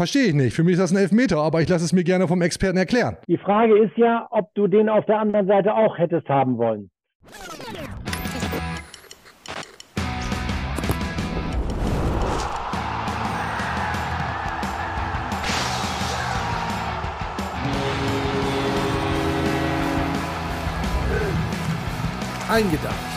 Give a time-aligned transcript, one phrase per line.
[0.00, 0.56] Verstehe ich nicht.
[0.56, 3.18] Für mich ist das ein Elfmeter, aber ich lasse es mir gerne vom Experten erklären.
[3.28, 6.90] Die Frage ist ja, ob du den auf der anderen Seite auch hättest haben wollen.
[22.48, 23.09] Eingedacht.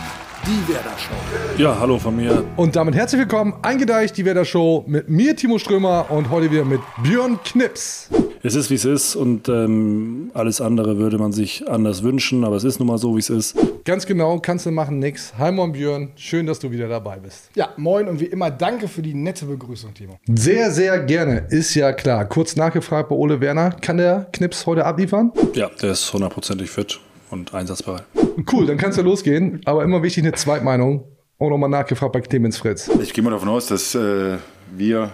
[0.46, 1.62] Die Werder Show.
[1.62, 2.44] Ja, hallo von mir.
[2.58, 6.66] Und damit herzlich willkommen, eingedeicht, die Werder Show mit mir, Timo Strömer und heute wieder
[6.66, 8.10] mit Björn Knips.
[8.42, 12.58] Es ist, wie es ist und ähm, alles andere würde man sich anders wünschen, aber
[12.58, 13.56] es ist nun mal so, wie es ist.
[13.86, 15.34] Ganz genau, kannst du machen, nix.
[15.38, 17.50] Hi Moin Björn, schön, dass du wieder dabei bist.
[17.56, 20.20] Ja, moin und wie immer danke für die nette Begrüßung, Timo.
[20.28, 22.26] Sehr, sehr gerne, ist ja klar.
[22.26, 25.32] Kurz nachgefragt bei Ole Werner, kann der Knips heute abliefern?
[25.54, 27.00] Ja, der ist hundertprozentig fit
[27.34, 28.06] und einsatzbereit.
[28.52, 31.04] Cool, dann kannst du losgehen, aber immer wichtig eine Zweitmeinung.
[31.40, 32.90] Auch nochmal nachgefragt bei Clemens Fritz.
[33.02, 34.38] Ich gehe mal davon aus, dass äh,
[34.72, 35.12] wir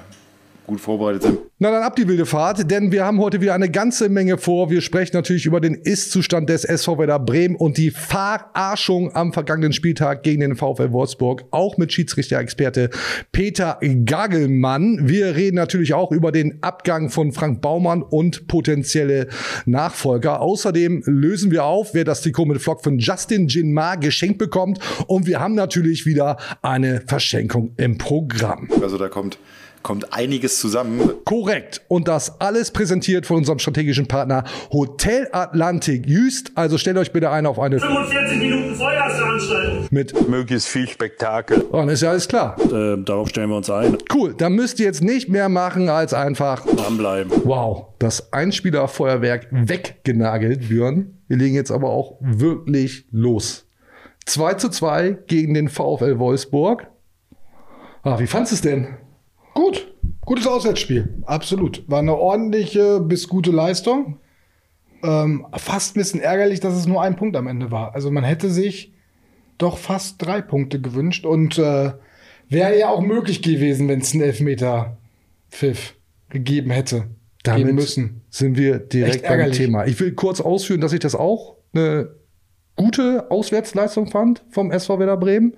[0.70, 1.40] gut vorbereitet sind.
[1.58, 4.70] Na dann ab die wilde Fahrt, denn wir haben heute wieder eine ganze Menge vor.
[4.70, 9.74] Wir sprechen natürlich über den Ist-Zustand des SV Werder Bremen und die Verarschung am vergangenen
[9.74, 12.92] Spieltag gegen den VfL Wolfsburg, auch mit Schiedsrichter-Experte
[13.32, 15.10] Peter Gagelmann.
[15.10, 19.28] Wir reden natürlich auch über den Abgang von Frank Baumann und potenzielle
[19.66, 20.42] Nachfolger.
[20.42, 25.26] Außerdem lösen wir auf, wer das Trikot mit Flock von Justin Jinmar geschenkt bekommt und
[25.26, 28.70] wir haben natürlich wieder eine Verschenkung im Programm.
[28.82, 29.40] Also da kommt
[29.84, 31.12] kommt einiges zusammen.
[31.26, 31.82] Korrekt.
[31.88, 36.52] Und das alles präsentiert von unserem strategischen Partner Hotel Atlantik Jüst.
[36.56, 39.88] Also stellt euch bitte ein auf eine 45 Minuten Feuerveranstaltung.
[39.92, 41.66] mit möglichst viel Spektakel.
[41.72, 42.56] Oh, dann ist ja alles klar.
[42.60, 43.98] Äh, darauf stellen wir uns ein.
[44.14, 47.32] Cool, dann müsst ihr jetzt nicht mehr machen als einfach Dranbleiben.
[47.46, 51.18] wow, das Einspielerfeuerwerk weggenagelt, Björn.
[51.28, 53.66] Wir legen jetzt aber auch wirklich los.
[54.26, 56.88] 2 zu 2 gegen den VfL Wolfsburg.
[58.04, 58.88] Ah, wie fandest du es denn?
[59.60, 61.84] Gut, gutes Auswärtsspiel, absolut.
[61.90, 64.18] War eine ordentliche bis gute Leistung.
[65.04, 67.94] Ähm, fast ein bisschen ärgerlich, dass es nur ein Punkt am Ende war.
[67.94, 68.94] Also man hätte sich
[69.58, 71.92] doch fast drei Punkte gewünscht und äh,
[72.48, 75.96] wäre ja auch möglich gewesen, wenn es einen Elfmeter-Pfiff
[76.30, 77.08] gegeben hätte.
[77.44, 78.22] Damit geben müssen.
[78.30, 79.52] sind wir direkt beim.
[79.52, 79.88] Thema.
[79.88, 82.12] Ich will kurz ausführen, dass ich das auch eine
[82.80, 85.54] gute Auswärtsleistung fand vom SV Werder Bremen.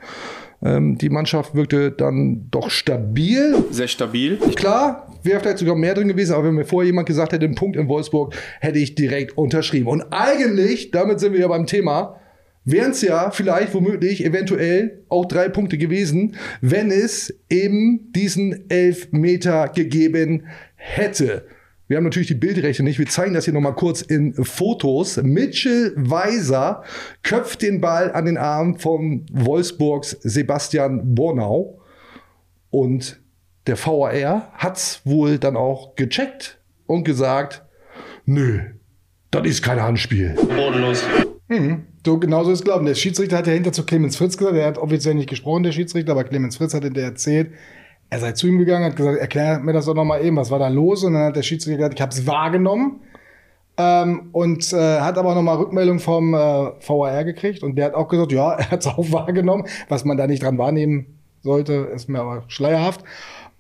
[0.64, 3.64] Ähm, die Mannschaft wirkte dann doch stabil.
[3.70, 4.38] Sehr stabil.
[4.56, 7.54] Klar, wäre vielleicht sogar mehr drin gewesen, aber wenn mir vorher jemand gesagt hätte, einen
[7.54, 9.88] Punkt in Wolfsburg, hätte ich direkt unterschrieben.
[9.88, 12.20] Und eigentlich, damit sind wir ja beim Thema,
[12.66, 19.68] wären es ja vielleicht womöglich eventuell auch drei Punkte gewesen, wenn es eben diesen Elfmeter
[19.68, 21.46] gegeben hätte.
[21.92, 23.00] Wir haben natürlich die Bildrechte nicht.
[23.00, 25.18] Wir zeigen das hier nochmal kurz in Fotos.
[25.22, 26.86] Mitchell Weiser
[27.22, 31.82] köpft den Ball an den Arm von Wolfsburgs Sebastian Bornau.
[32.70, 33.20] Und
[33.68, 37.66] der VAR hat's wohl dann auch gecheckt und gesagt,
[38.24, 38.62] nö,
[39.30, 40.36] das ist kein Handspiel.
[40.36, 41.04] Bodenlos.
[42.06, 42.86] So genauso ist es glauben.
[42.86, 45.74] Der Schiedsrichter hat ja hinter zu Clemens Fritz gesagt, er hat offiziell nicht gesprochen, der
[45.74, 47.52] Schiedsrichter, aber Clemens Fritz hat hinterher erzählt,
[48.12, 50.60] er sei zu ihm gegangen, hat gesagt, erklär mir das doch nochmal eben, was war
[50.60, 51.04] da los?
[51.06, 53.00] Und dann hat der Schiedsrichter gesagt, ich habe es wahrgenommen.
[53.78, 58.10] Ähm, und äh, hat aber nochmal Rückmeldung vom äh, VAR gekriegt und der hat auch
[58.10, 59.66] gesagt, ja, er hat es auch wahrgenommen.
[59.88, 63.02] Was man da nicht dran wahrnehmen sollte, ist mir aber schleierhaft.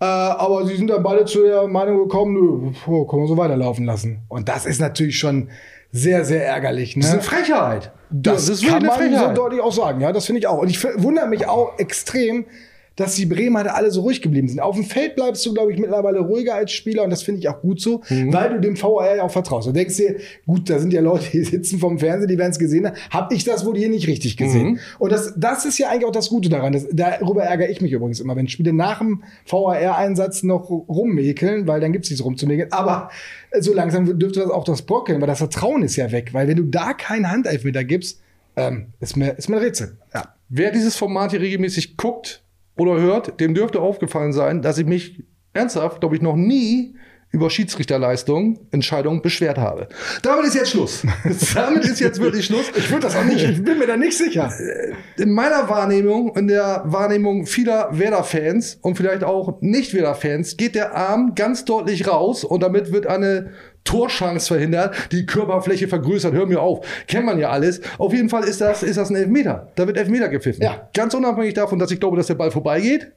[0.01, 3.37] Äh, aber sie sind dann beide zu der Meinung gekommen, nö, puh, können wir so
[3.37, 4.23] weiterlaufen lassen.
[4.27, 5.49] Und das ist natürlich schon
[5.93, 6.97] sehr, sehr ärgerlich.
[6.97, 7.03] Ne?
[7.03, 7.91] Das ist eine Frechheit.
[8.09, 9.37] Das, ist kann wirklich man eine so Frechheit.
[9.37, 10.01] deutlich auch sagen.
[10.01, 10.57] Ja, das finde ich auch.
[10.57, 12.45] Und ich wundere mich auch extrem,
[12.97, 14.59] dass die Bremer da alle so ruhig geblieben sind.
[14.59, 17.47] Auf dem Feld bleibst du, glaube ich, mittlerweile ruhiger als Spieler und das finde ich
[17.47, 18.33] auch gut so, Mhm.
[18.33, 19.67] weil du dem VAR ja auch vertraust.
[19.67, 22.59] Du denkst dir, gut, da sind ja Leute, die sitzen vom Fernseher, die werden es
[22.59, 22.95] gesehen haben.
[23.09, 24.71] Hab ich das wohl hier nicht richtig gesehen?
[24.73, 24.79] Mhm.
[24.99, 26.73] Und das, das ist ja eigentlich auch das Gute daran.
[26.73, 31.79] Das, darüber ärgere ich mich übrigens immer, wenn Spiele nach dem VAR-Einsatz noch rummäkeln, weil
[31.79, 32.71] dann gibt es nichts rumzumäkeln.
[32.71, 33.09] Aber
[33.59, 36.33] so langsam dürfte das auch das brockeln, weil das Vertrauen ist ja weg.
[36.33, 38.19] Weil wenn du da keinen Handelfmeter gibst,
[38.55, 39.97] ähm, ist, mir, ist mir ein Rätsel.
[40.13, 40.35] Ja.
[40.49, 42.40] Wer dieses Format hier regelmäßig guckt
[42.77, 45.23] oder hört, dem dürfte aufgefallen sein, dass ich mich
[45.53, 46.95] ernsthaft, glaube ich, noch nie
[47.31, 49.87] über Schiedsrichterleistungen, Entscheidungen beschwert habe.
[50.21, 51.03] Damit ist jetzt Schluss.
[51.55, 52.65] Damit ist jetzt wirklich Schluss.
[52.75, 54.51] Ich würde das auch nicht, ich bin mir da nicht sicher.
[55.17, 61.33] In meiner Wahrnehmung, in der Wahrnehmung vieler Werder-Fans und vielleicht auch Nicht-Werder-Fans, geht der Arm
[61.33, 63.51] ganz deutlich raus und damit wird eine
[63.83, 66.33] Torschance verhindert, die Körperfläche vergrößert.
[66.33, 66.85] Hör mir auf.
[67.07, 67.81] Kennt man ja alles.
[67.97, 69.71] Auf jeden Fall ist das, ist das ein Elfmeter.
[69.75, 70.63] Da wird Elfmeter gepfiffen.
[70.63, 70.89] Ja.
[70.93, 73.11] Ganz unabhängig davon, dass ich glaube, dass der Ball vorbeigeht.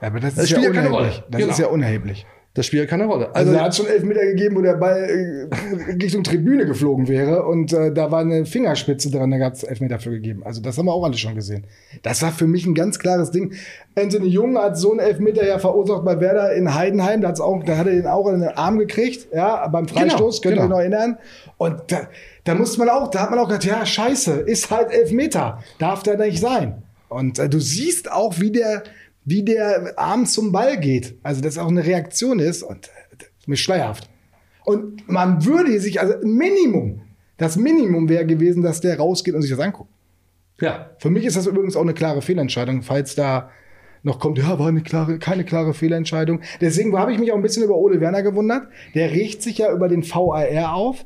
[0.00, 1.16] Ja, aber das Das ist ja spielt ja keine unerheblich.
[1.18, 1.26] Rolle.
[1.30, 1.52] Das Genau.
[1.52, 2.26] ist ja unerheblich.
[2.58, 3.26] Das spielt ja keine Rolle.
[3.36, 7.44] Also, Also, er hat schon Elfmeter gegeben, wo der Ball äh, Richtung Tribüne geflogen wäre
[7.44, 10.42] und äh, da war eine Fingerspitze dran, da gab es Elfmeter für gegeben.
[10.44, 11.68] Also das haben wir auch alle schon gesehen.
[12.02, 13.54] Das war für mich ein ganz klares Ding.
[13.94, 17.62] Anthony Jung hat so einen Elfmeter ja verursacht bei Werder in Heidenheim, da, hat's auch,
[17.62, 20.78] da hat er den auch in den Arm gekriegt, ja, beim Freistoß, könnt ihr genau.
[20.78, 21.18] euch noch erinnern.
[21.58, 22.08] Und da,
[22.42, 26.02] da musste man auch, da hat man auch gedacht, ja, scheiße, ist halt Elfmeter, darf
[26.02, 26.82] der nicht sein.
[27.08, 28.82] Und äh, du siehst auch, wie der,
[29.28, 31.18] wie der Arm zum Ball geht.
[31.22, 34.08] Also, dass auch eine Reaktion ist und äh, das ist mir schleierhaft.
[34.64, 37.02] Und man würde sich, also Minimum,
[37.36, 39.90] das Minimum wäre gewesen, dass der rausgeht und sich das anguckt.
[40.60, 40.90] ja.
[40.98, 43.50] Für mich ist das übrigens auch eine klare Fehlentscheidung, falls da
[44.02, 46.40] noch kommt, ja, war eine klare, keine klare Fehlentscheidung.
[46.60, 48.68] Deswegen habe ich mich auch ein bisschen über Ole Werner gewundert.
[48.94, 51.04] Der regt sich ja über den VAR auf.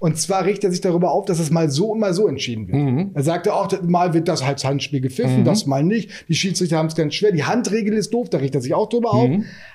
[0.00, 2.66] Und zwar regt er sich darüber auf, dass es mal so und mal so entschieden
[2.66, 2.76] wird.
[3.14, 6.10] Er sagte auch, mal wird das als Handspiel gepfiffen, das mal nicht.
[6.28, 7.30] Die Schiedsrichter haben es ganz schwer.
[7.32, 9.28] Die Handregel ist doof, da regt er sich auch drüber auf.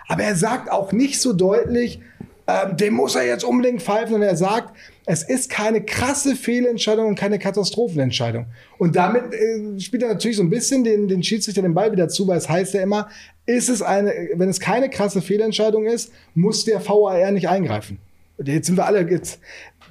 [0.08, 2.00] Aber er sagt auch nicht so deutlich,
[2.48, 4.76] ähm, den muss er jetzt unbedingt pfeifen, sondern er sagt,
[5.08, 8.46] es ist keine krasse Fehlentscheidung und keine Katastrophenentscheidung.
[8.78, 12.08] Und damit äh, spielt er natürlich so ein bisschen den, den Schiedsrichter den Ball wieder
[12.08, 13.10] zu, weil es heißt ja immer,
[13.46, 18.00] ist es eine, wenn es keine krasse Fehlentscheidung ist, muss der VAR nicht eingreifen.
[18.38, 19.40] Und Jetzt sind wir alle jetzt.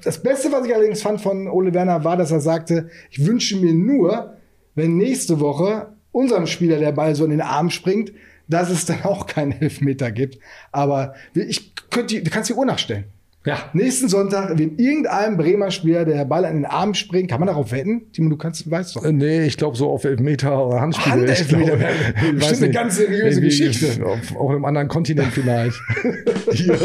[0.05, 3.57] Das Beste, was ich allerdings fand von Ole Werner, war, dass er sagte, ich wünsche
[3.57, 4.37] mir nur,
[4.75, 8.13] wenn nächste Woche unserem Spieler der Ball so in den Arm springt,
[8.47, 10.39] dass es dann auch keinen Elfmeter gibt.
[10.73, 13.05] Aber ich könnte, du kannst die Uhr nachstellen.
[13.47, 13.59] Ja.
[13.75, 17.31] Nächsten Sonntag wird irgendeinem Bremer Spieler der Ball an den Arm springt.
[17.31, 18.11] Kann man darauf wetten?
[18.13, 19.05] Timo, du kannst, weißt doch.
[19.05, 21.15] Äh, Nee, ich glaube so auf Elfmeter oder Handspiele.
[21.17, 21.93] Handelfmeter wäre
[22.35, 24.05] bestimmt eine ganz seriöse Geschichte.
[24.07, 25.77] Auf, auf einem anderen Kontinent vielleicht.
[26.53, 26.79] hier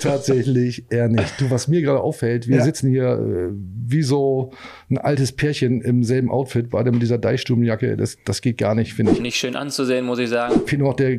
[0.00, 1.40] tatsächlich eher nicht.
[1.40, 2.64] Du, was mir gerade auffällt, wir Ja.
[2.64, 3.52] sitzen hier äh,
[3.86, 4.52] wie so
[4.88, 7.96] ein altes Pärchen im selben Outfit, beide mit dieser Deichstubenjacke.
[7.96, 9.20] Das, das geht gar nicht, finde ich.
[9.20, 10.62] Nicht schön anzusehen, muss ich sagen.
[10.66, 11.18] Fehlt noch der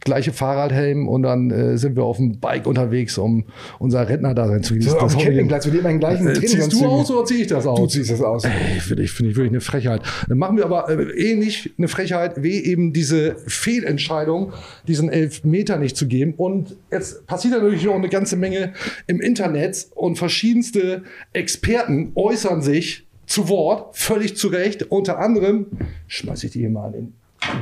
[0.00, 3.44] gleiche Fahrradhelm und dann äh, sind wir auf dem Bike unterwegs, um
[3.78, 4.92] unser Rentnerdasein zu genießen.
[4.92, 7.42] So, auf dem Campingplatz, wir leben in den gleichen Äh, ziehst du aus oder ziehe
[7.42, 7.78] ich das aus?
[7.78, 8.44] Du ziehst das aus.
[8.44, 10.02] Ey, finde ich, finde ich wirklich eine Frechheit.
[10.28, 14.52] Dann machen wir aber äh, ähnlich eine Frechheit, wie eben diese Fehlentscheidung,
[14.86, 16.34] diesen Elfmeter nicht zu geben.
[16.36, 18.72] Und jetzt passiert natürlich noch eine ganze Menge
[19.06, 24.90] im Internet und verschiedenste Experten äußern sich zu Wort, völlig zu Recht.
[24.90, 25.66] Unter anderem
[26.06, 27.12] schmeiße ich die hier mal an den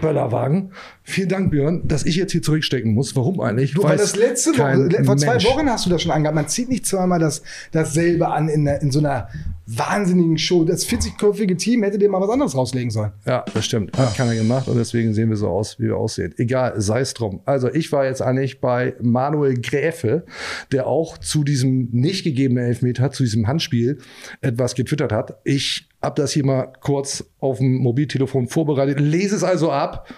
[0.01, 0.73] Böllerwagen.
[1.03, 3.15] Vielen Dank, Björn, dass ich jetzt hier zurückstecken muss.
[3.17, 3.75] Warum eigentlich?
[3.75, 5.45] Du, weil das letzte Woche, vor zwei Mensch.
[5.47, 6.35] Wochen hast du das schon angehabt.
[6.35, 7.43] Man zieht nicht zweimal das,
[7.73, 9.29] dasselbe an in, in so einer
[9.67, 10.65] wahnsinnigen Show.
[10.65, 13.13] Das 40-köpfige Team hätte dir mal was anderes rauslegen sollen.
[13.27, 13.97] Ja, das stimmt.
[13.97, 16.35] Hat keiner gemacht und deswegen sehen wir so aus, wie wir aussehen.
[16.37, 17.41] Egal, sei es drum.
[17.45, 20.25] Also ich war jetzt eigentlich bei Manuel Gräfe,
[20.73, 23.99] der auch zu diesem nicht gegebenen Elfmeter, zu diesem Handspiel
[24.41, 25.39] etwas getwittert hat.
[25.45, 30.09] Ich habe das hier mal kurz auf dem Mobiltelefon vorbereitet, lese es also ab.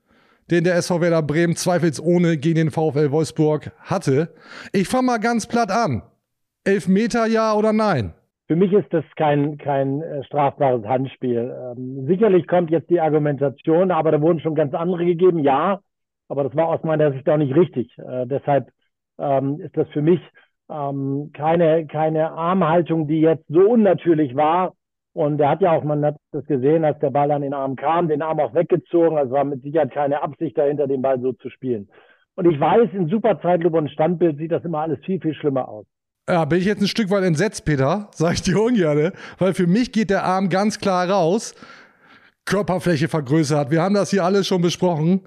[0.49, 4.33] den der SV Werder Bremen zweifelsohne gegen den VfL Wolfsburg hatte.
[4.73, 6.03] Ich fange mal ganz platt an.
[6.63, 8.13] Elfmeter ja oder nein?
[8.47, 11.55] Für mich ist das kein, kein äh, strafbares Handspiel.
[11.57, 15.79] Ähm, sicherlich kommt jetzt die Argumentation, aber da wurden schon ganz andere gegeben, ja,
[16.27, 17.97] aber das war aus meiner Sicht auch nicht richtig.
[17.97, 18.69] Äh, deshalb
[19.17, 20.19] ähm, ist das für mich
[20.69, 24.73] ähm, keine, keine Armhaltung, die jetzt so unnatürlich war,
[25.13, 27.75] Und er hat ja auch, man hat das gesehen, als der Ball an den Arm
[27.75, 29.17] kam, den Arm auch weggezogen.
[29.17, 31.89] Also war mit Sicherheit keine Absicht dahinter, den Ball so zu spielen.
[32.35, 35.85] Und ich weiß, in Superzeitlupe und Standbild sieht das immer alles viel, viel schlimmer aus.
[36.29, 39.67] Ja, bin ich jetzt ein Stück weit entsetzt, Peter, sag ich dir ungern, weil für
[39.67, 41.55] mich geht der Arm ganz klar raus.
[42.45, 43.69] Körperfläche vergrößert.
[43.69, 45.21] Wir haben das hier alles schon besprochen.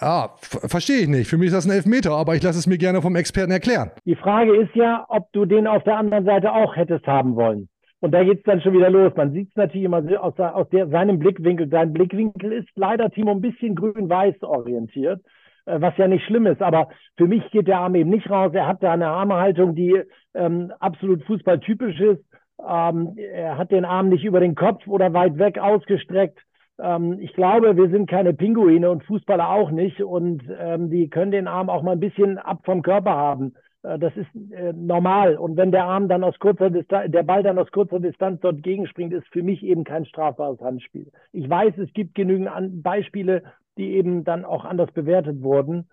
[0.00, 1.28] Ja, verstehe ich nicht.
[1.28, 3.90] Für mich ist das ein Elfmeter, aber ich lasse es mir gerne vom Experten erklären.
[4.04, 7.68] Die Frage ist ja, ob du den auf der anderen Seite auch hättest haben wollen.
[8.06, 9.12] Und da geht's dann schon wieder los.
[9.16, 11.68] Man sieht es natürlich immer aus, aus der, seinem Blickwinkel.
[11.68, 15.20] Sein Blickwinkel ist leider, Timo, ein bisschen grün-weiß orientiert,
[15.64, 16.62] äh, was ja nicht schlimm ist.
[16.62, 18.52] Aber für mich geht der Arm eben nicht raus.
[18.54, 20.00] Er hat da eine Armhaltung, die
[20.34, 22.24] ähm, absolut fußballtypisch ist.
[22.64, 26.38] Ähm, er hat den Arm nicht über den Kopf oder weit weg ausgestreckt.
[26.80, 30.00] Ähm, ich glaube, wir sind keine Pinguine und Fußballer auch nicht.
[30.00, 33.56] Und ähm, die können den Arm auch mal ein bisschen ab vom Körper haben.
[33.82, 35.36] Äh, das ist äh, normal.
[35.36, 38.62] Und wenn der Arm dann aus kurzer Distanz, der Ball dann aus kurzer Distanz dort
[38.62, 41.10] gegenspringt, ist für mich eben kein strafbares Handspiel.
[41.32, 43.42] Ich weiß, es gibt genügend An Beispiele,
[43.78, 45.88] die eben dann auch anders bewertet wurden.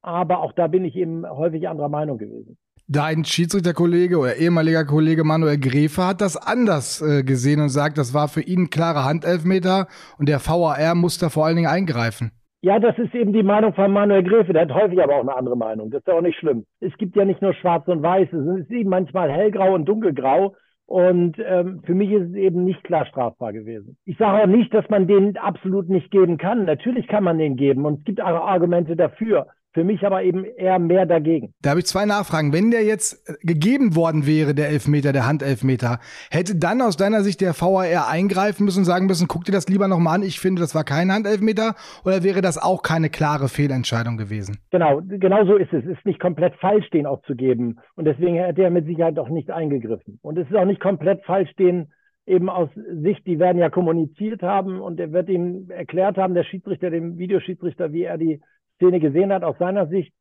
[0.00, 2.56] Aber auch da bin ich eben häufig anderer Meinung gewesen.
[2.90, 8.14] Dein Schiedsrichterkollege oder ehemaliger Kollege Manuel Grefe hat das anders äh, gesehen und sagt, das
[8.14, 12.32] war für ihn ein klarer Handelfmeter und der VAR muss da vor allen Dingen eingreifen.
[12.60, 14.52] Ja, das ist eben die Meinung von Manuel Gräfe.
[14.52, 15.90] Der hat häufig aber auch eine andere Meinung.
[15.90, 16.64] Das ist ja auch nicht schlimm.
[16.80, 18.32] Es gibt ja nicht nur schwarz und weiß.
[18.32, 20.54] Es ist eben manchmal hellgrau und dunkelgrau.
[20.86, 23.96] Und ähm, für mich ist es eben nicht klar strafbar gewesen.
[24.06, 26.64] Ich sage auch nicht, dass man den absolut nicht geben kann.
[26.64, 27.84] Natürlich kann man den geben.
[27.84, 29.46] Und es gibt auch Argumente dafür.
[29.74, 31.52] Für mich aber eben eher mehr dagegen.
[31.62, 32.52] Da habe ich zwei Nachfragen.
[32.52, 35.98] Wenn der jetzt äh, gegeben worden wäre, der Elfmeter, der Handelfmeter,
[36.30, 39.68] hätte dann aus deiner Sicht der VAR eingreifen müssen und sagen müssen, guck dir das
[39.68, 43.48] lieber nochmal an, ich finde, das war kein Handelfmeter, oder wäre das auch keine klare
[43.48, 44.58] Fehlentscheidung gewesen?
[44.70, 45.84] Genau, genau so ist es.
[45.84, 47.78] Es ist nicht komplett falsch, den auch zu geben.
[47.94, 50.18] Und deswegen hätte er mit Sicherheit auch nicht eingegriffen.
[50.22, 51.88] Und es ist auch nicht komplett falsch, den
[52.26, 56.44] eben aus Sicht, die werden ja kommuniziert haben und er wird ihm erklärt haben, der
[56.44, 58.40] Schiedsrichter, dem Videoschiedsrichter, wie er die
[58.78, 60.12] Szene gesehen hat aus seiner Sicht.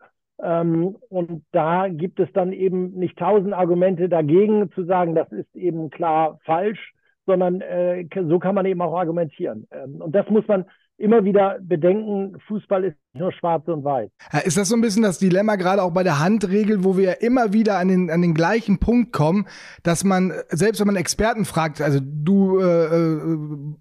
[0.42, 5.56] Ähm, und da gibt es dann eben nicht tausend Argumente dagegen zu sagen, das ist
[5.56, 6.94] eben klar falsch,
[7.26, 9.68] sondern äh, so kann man eben auch argumentieren.
[9.72, 10.66] Ähm, und das muss man
[10.98, 14.10] immer wieder bedenken, Fußball ist nicht nur schwarz und weiß.
[14.46, 17.54] Ist das so ein bisschen das Dilemma, gerade auch bei der Handregel, wo wir immer
[17.54, 19.48] wieder an den, an den gleichen Punkt kommen,
[19.84, 23.38] dass man, selbst wenn man Experten fragt, also du äh, äh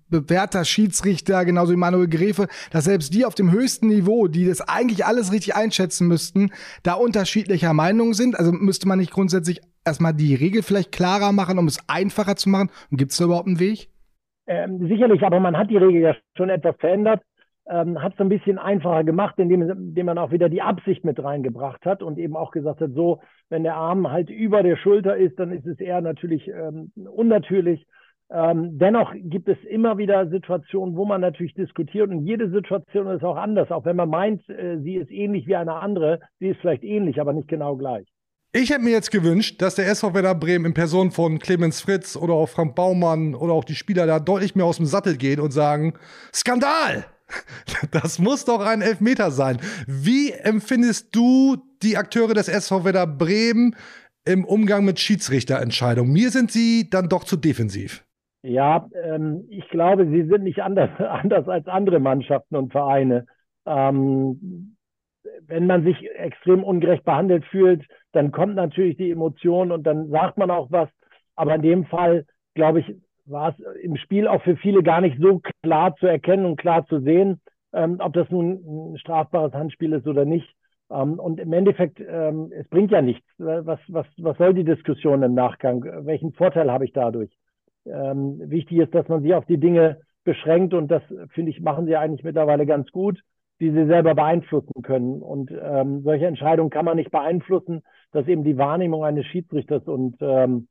[0.08, 4.60] bewährter Schiedsrichter, genauso wie Manuel Gräfe, dass selbst die auf dem höchsten Niveau, die das
[4.60, 6.50] eigentlich alles richtig einschätzen müssten,
[6.82, 8.38] da unterschiedlicher Meinung sind?
[8.38, 12.50] Also müsste man nicht grundsätzlich erstmal die Regel vielleicht klarer machen, um es einfacher zu
[12.50, 12.70] machen?
[12.90, 13.88] Und gibt es da überhaupt einen Weg?
[14.46, 17.22] Ähm, sicherlich, aber man hat die Regel ja schon etwas verändert,
[17.68, 21.22] ähm, hat es ein bisschen einfacher gemacht, indem, indem man auch wieder die Absicht mit
[21.22, 25.16] reingebracht hat und eben auch gesagt hat, so, wenn der Arm halt über der Schulter
[25.16, 27.86] ist, dann ist es eher natürlich ähm, unnatürlich.
[28.30, 33.24] Ähm, dennoch gibt es immer wieder Situationen, wo man natürlich diskutiert und jede Situation ist
[33.24, 36.60] auch anders, auch wenn man meint, äh, sie ist ähnlich wie eine andere, sie ist
[36.60, 38.06] vielleicht ähnlich, aber nicht genau gleich.
[38.58, 42.16] Ich hätte mir jetzt gewünscht, dass der SV Werder Bremen in Person von Clemens Fritz
[42.16, 45.40] oder auch Frank Baumann oder auch die Spieler da deutlich mehr aus dem Sattel gehen
[45.40, 45.92] und sagen,
[46.34, 47.04] Skandal!
[47.92, 49.58] Das muss doch ein Elfmeter sein.
[49.86, 53.76] Wie empfindest du die Akteure des SV Werder Bremen
[54.24, 56.10] im Umgang mit Schiedsrichterentscheidungen?
[56.10, 58.06] Mir sind sie dann doch zu defensiv.
[58.42, 63.26] Ja, ähm, ich glaube, sie sind nicht anders, anders als andere Mannschaften und Vereine.
[63.66, 64.75] Ähm,
[65.46, 70.38] wenn man sich extrem ungerecht behandelt fühlt, dann kommt natürlich die Emotion und dann sagt
[70.38, 70.88] man auch was.
[71.34, 72.94] Aber in dem Fall, glaube ich,
[73.26, 76.86] war es im Spiel auch für viele gar nicht so klar zu erkennen und klar
[76.86, 77.40] zu sehen,
[77.72, 80.48] ähm, ob das nun ein strafbares Handspiel ist oder nicht.
[80.90, 83.26] Ähm, und im Endeffekt, ähm, es bringt ja nichts.
[83.38, 85.84] Was, was, was soll die Diskussion im Nachgang?
[86.06, 87.30] Welchen Vorteil habe ich dadurch?
[87.84, 91.86] Ähm, wichtig ist, dass man sich auf die Dinge beschränkt und das, finde ich, machen
[91.86, 93.20] sie eigentlich mittlerweile ganz gut
[93.60, 95.22] die sie selber beeinflussen können.
[95.22, 97.82] Und ähm, solche Entscheidungen kann man nicht beeinflussen.
[98.12, 100.68] Das ist eben die Wahrnehmung eines Schiedsrichters und ähm,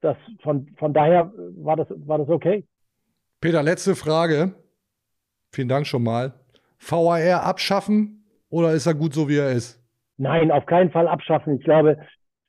[0.00, 2.64] das von, von daher war das, war das okay.
[3.40, 4.54] Peter, letzte Frage.
[5.52, 6.34] Vielen Dank schon mal.
[6.78, 9.82] VAR abschaffen oder ist er gut so, wie er ist?
[10.16, 11.56] Nein, auf keinen Fall abschaffen.
[11.56, 11.98] Ich glaube,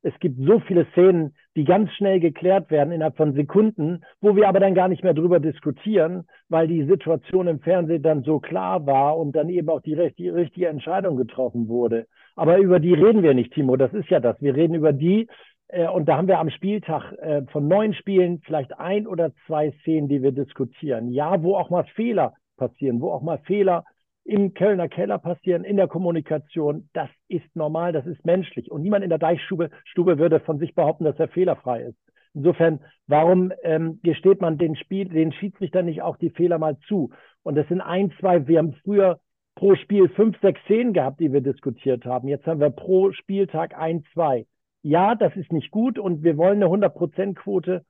[0.01, 4.47] es gibt so viele Szenen, die ganz schnell geklärt werden innerhalb von Sekunden, wo wir
[4.47, 8.85] aber dann gar nicht mehr drüber diskutieren, weil die Situation im Fernsehen dann so klar
[8.85, 12.07] war und dann eben auch die, die richtige Entscheidung getroffen wurde.
[12.35, 13.75] Aber über die reden wir nicht, Timo.
[13.75, 14.41] Das ist ja das.
[14.41, 15.27] Wir reden über die,
[15.67, 19.71] äh, und da haben wir am Spieltag äh, von neun Spielen vielleicht ein oder zwei
[19.81, 21.11] Szenen, die wir diskutieren.
[21.11, 23.83] Ja, wo auch mal Fehler passieren, wo auch mal Fehler
[24.29, 26.89] im Kölner Keller passieren, in der Kommunikation.
[26.93, 28.71] Das ist normal, das ist menschlich.
[28.71, 31.97] Und niemand in der Deichstube Stube würde von sich behaupten, dass er fehlerfrei ist.
[32.35, 37.09] Insofern, warum ähm, gesteht man den Spiel, den Schiedsrichter nicht auch die Fehler mal zu?
[37.41, 39.19] Und das sind ein, zwei, wir haben früher
[39.55, 42.27] pro Spiel fünf, sechs Szenen gehabt, die wir diskutiert haben.
[42.27, 44.45] Jetzt haben wir pro Spieltag ein, zwei.
[44.83, 47.83] Ja, das ist nicht gut und wir wollen eine 100%-Quote,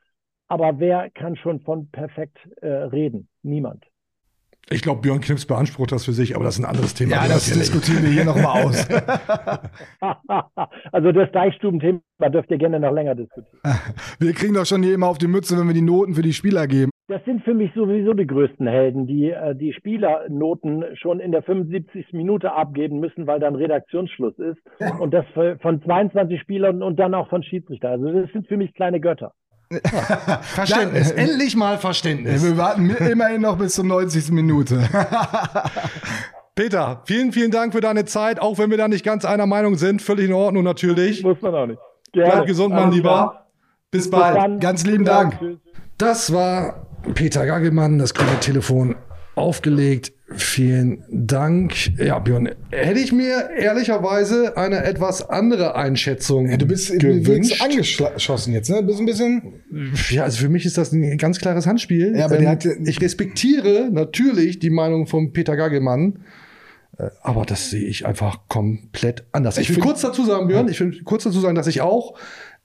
[0.47, 3.27] aber wer kann schon von perfekt äh, reden?
[3.43, 3.85] Niemand.
[4.71, 7.11] Ich glaube, Björn Knips beansprucht das für sich, aber das ist ein anderes Thema.
[7.11, 8.87] Ja, das diskutieren wir hier nochmal aus.
[10.91, 13.57] also das Deichstuben-Thema dürft ihr gerne noch länger diskutieren.
[14.19, 16.33] Wir kriegen doch schon hier immer auf die Mütze, wenn wir die Noten für die
[16.33, 16.91] Spieler geben.
[17.07, 21.41] Das sind für mich sowieso die größten Helden, die äh, die Spielernoten schon in der
[21.41, 22.07] 75.
[22.11, 24.59] Minute abgeben müssen, weil dann Redaktionsschluss ist.
[24.99, 25.25] Und das
[25.61, 27.89] von 22 Spielern und dann auch von Schiedsrichter.
[27.89, 29.33] Also das sind für mich kleine Götter.
[30.41, 31.11] Verständnis.
[31.15, 32.43] Endlich mal Verständnis.
[32.43, 34.31] Wir warten immerhin noch bis zur 90.
[34.31, 34.87] Minute.
[36.55, 39.75] Peter, vielen, vielen Dank für deine Zeit, auch wenn wir da nicht ganz einer Meinung
[39.75, 40.01] sind.
[40.01, 41.23] Völlig in Ordnung natürlich.
[41.23, 41.79] Muss man auch nicht.
[42.11, 42.31] Gerne.
[42.31, 43.45] Bleib gesund, mein Lieber.
[43.91, 44.53] Bis bald.
[44.53, 45.39] Bis ganz lieben Dank.
[45.97, 48.95] Das war Peter Gagelmann, das grüne Telefon
[49.35, 50.11] aufgelegt.
[50.35, 51.97] Vielen Dank.
[51.97, 57.61] Ja, Björn, hätte ich mir ehrlicherweise eine etwas andere Einschätzung ja, du bist gewünscht.
[57.61, 58.81] angeschossen jetzt, ne?
[58.81, 59.41] Du bist ein bisschen.
[60.09, 62.15] Ja, also für mich ist das ein ganz klares Handspiel.
[62.15, 66.19] Ja, aber ähm, der hat, ich respektiere natürlich die Meinung von Peter Gagelmann.
[66.97, 69.57] Äh, aber das sehe ich einfach komplett anders.
[69.57, 72.15] Ich, ich will kurz dazu sagen, Björn, ich will kurz dazu sagen, dass ich auch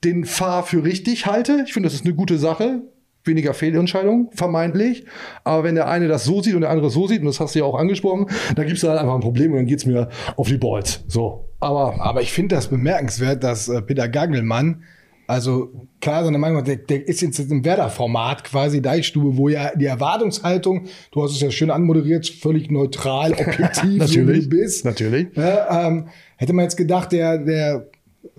[0.04, 1.64] den Fahr für richtig halte.
[1.66, 2.83] Ich finde, das ist eine gute Sache
[3.25, 5.04] weniger Fehlentscheidungen, vermeintlich.
[5.45, 7.54] Aber wenn der eine das so sieht und der andere so sieht, und das hast
[7.54, 9.87] du ja auch angesprochen, dann gibt es halt einfach ein Problem und dann geht es
[9.87, 11.04] mir auf die Balls.
[11.09, 11.49] So.
[11.61, 14.83] Aber, aber ich finde das bemerkenswert, dass äh, Peter Gagelmann,
[15.26, 19.87] also klar, seine Meinung, der, der ist jetzt im Werder-Format quasi Deichstube, wo ja die
[19.87, 24.85] Erwartungshaltung, du hast es ja schön anmoderiert, völlig neutral, objektiv, natürlich, so wie du bist.
[24.85, 25.28] Natürlich.
[25.35, 27.88] Ja, ähm, hätte man jetzt gedacht, der, der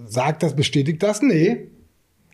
[0.06, 1.24] sagt das, bestätigt das?
[1.24, 1.70] Nee.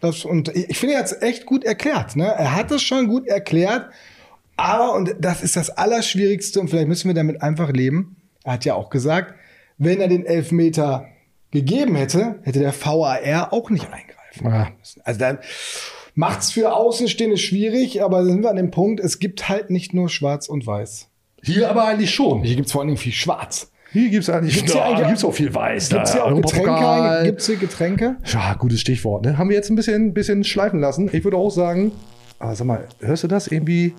[0.02, 2.16] Das, und ich finde, er hat es echt gut erklärt.
[2.16, 2.26] Ne?
[2.26, 3.92] Er hat es schon gut erklärt.
[4.58, 8.18] Aber, und das ist das Allerschwierigste, und vielleicht müssen wir damit einfach leben.
[8.44, 9.36] Er hat ja auch gesagt,
[9.78, 11.08] wenn er den Elfmeter
[11.52, 14.72] gegeben hätte, hätte der VAR auch nicht eingreifen ja.
[14.80, 15.02] müssen.
[15.04, 15.40] Also dann
[16.16, 20.10] macht's für Außenstehende schwierig, aber sind wir an dem Punkt, es gibt halt nicht nur
[20.10, 21.08] schwarz und weiß.
[21.44, 22.44] Hier aber eigentlich schon.
[22.44, 23.71] Hier gibt's vor allen Dingen viel schwarz.
[23.92, 25.90] Hier gibt es eigentlich, gibt's ja, eigentlich gibt's auch viel Weiß.
[25.90, 27.24] Gibt's hier auch Getränke?
[27.26, 28.16] Gibt's hier Getränke?
[28.26, 29.26] Ja, gutes Stichwort.
[29.26, 29.38] Ne?
[29.38, 31.10] Haben wir jetzt ein bisschen, bisschen schleifen lassen.
[31.12, 31.92] Ich würde auch sagen,
[32.40, 33.94] ah, sag mal, hörst du das irgendwie?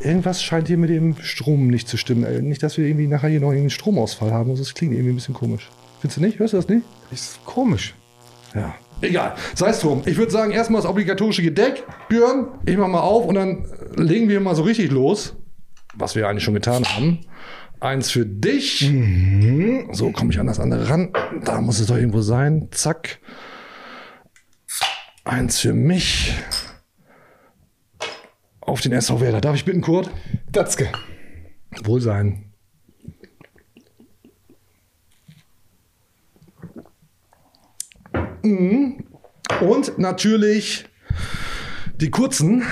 [0.00, 2.24] Irgendwas scheint hier mit dem Strom nicht zu stimmen.
[2.24, 4.54] Äh, nicht, dass wir irgendwie nachher hier noch einen Stromausfall haben.
[4.56, 5.68] Das klingt irgendwie ein bisschen komisch.
[6.00, 6.38] Findest du nicht?
[6.38, 6.84] Hörst du das nicht?
[7.10, 7.94] Ist komisch.
[8.54, 8.74] Ja.
[9.02, 10.02] Egal, sei es drum.
[10.06, 11.84] Ich würde sagen, erstmal das obligatorische Gedeck.
[12.08, 15.34] Björn, ich mach mal auf und dann legen wir mal so richtig los.
[15.94, 17.20] Was wir eigentlich schon getan haben.
[17.80, 18.88] Eins für dich.
[18.90, 19.88] Mhm.
[19.92, 21.12] So komme ich an das andere ran.
[21.44, 22.68] Da muss es doch irgendwo sein.
[22.70, 23.18] Zack.
[25.24, 26.34] Eins für mich.
[28.60, 29.40] Auf den SV Werder.
[29.40, 30.10] Darf ich bitten, Kurt?
[30.50, 30.90] Datzke.
[31.84, 32.52] Wohl sein.
[38.42, 39.04] Mhm.
[39.60, 40.86] Und natürlich
[41.96, 42.62] die kurzen.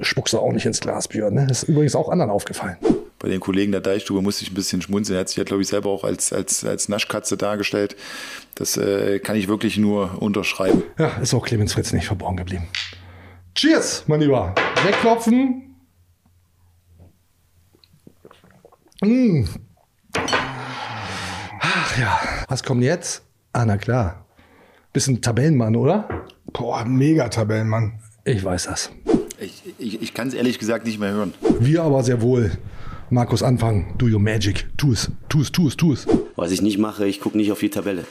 [0.00, 1.34] Spuckst du auch nicht ins Glas, Björn.
[1.34, 1.46] Ne?
[1.48, 2.76] Das ist übrigens auch anderen aufgefallen
[3.26, 5.16] bei den Kollegen der Deichstube musste ich ein bisschen schmunzeln.
[5.16, 7.96] Er hat sich ja, glaube ich, selber auch als, als, als Naschkatze dargestellt.
[8.54, 10.84] Das äh, kann ich wirklich nur unterschreiben.
[10.96, 12.68] Ja, ist auch Clemens Fritz nicht verborgen geblieben.
[13.56, 14.54] Cheers, mein Lieber.
[14.84, 15.74] Wegklopfen.
[19.02, 19.48] Mmh.
[21.60, 23.24] Ach ja, was kommt jetzt?
[23.52, 24.24] Ah, na klar.
[24.92, 26.08] Bisschen Tabellenmann, oder?
[26.52, 27.98] Boah, mega Tabellenmann.
[28.24, 28.92] Ich weiß das.
[29.40, 31.34] Ich, ich, ich kann es ehrlich gesagt nicht mehr hören.
[31.58, 32.52] Wir aber sehr wohl.
[33.10, 33.94] Markus anfangen.
[33.98, 34.66] Do your magic.
[34.76, 36.06] Tu es, tu es, tu es, tu es.
[36.34, 38.04] Was ich nicht mache, ich gucke nicht auf die Tabelle.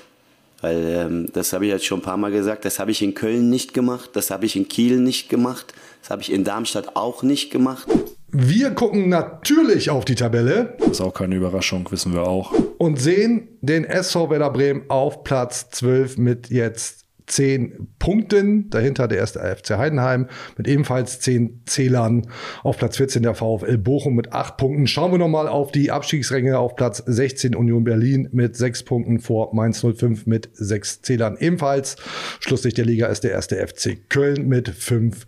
[0.61, 2.65] Weil ähm, das habe ich jetzt schon ein paar Mal gesagt.
[2.65, 4.11] Das habe ich in Köln nicht gemacht.
[4.13, 5.73] Das habe ich in Kiel nicht gemacht.
[6.01, 7.87] Das habe ich in Darmstadt auch nicht gemacht.
[8.31, 10.75] Wir gucken natürlich auf die Tabelle.
[10.79, 12.53] Das ist auch keine Überraschung, wissen wir auch.
[12.77, 18.69] Und sehen den SV Werder Bremen auf Platz 12 mit jetzt zehn Punkten.
[18.69, 22.27] Dahinter der erste FC Heidenheim mit ebenfalls zehn Zählern.
[22.63, 24.87] Auf Platz 14 der VfL Bochum mit acht Punkten.
[24.87, 26.57] Schauen wir nochmal auf die Abstiegsränge.
[26.59, 31.95] Auf Platz 16 Union Berlin mit sechs Punkten vor Mainz 05 mit sechs Zählern ebenfalls.
[32.39, 35.25] Schlusslicht der Liga ist der erste FC Köln mit fünf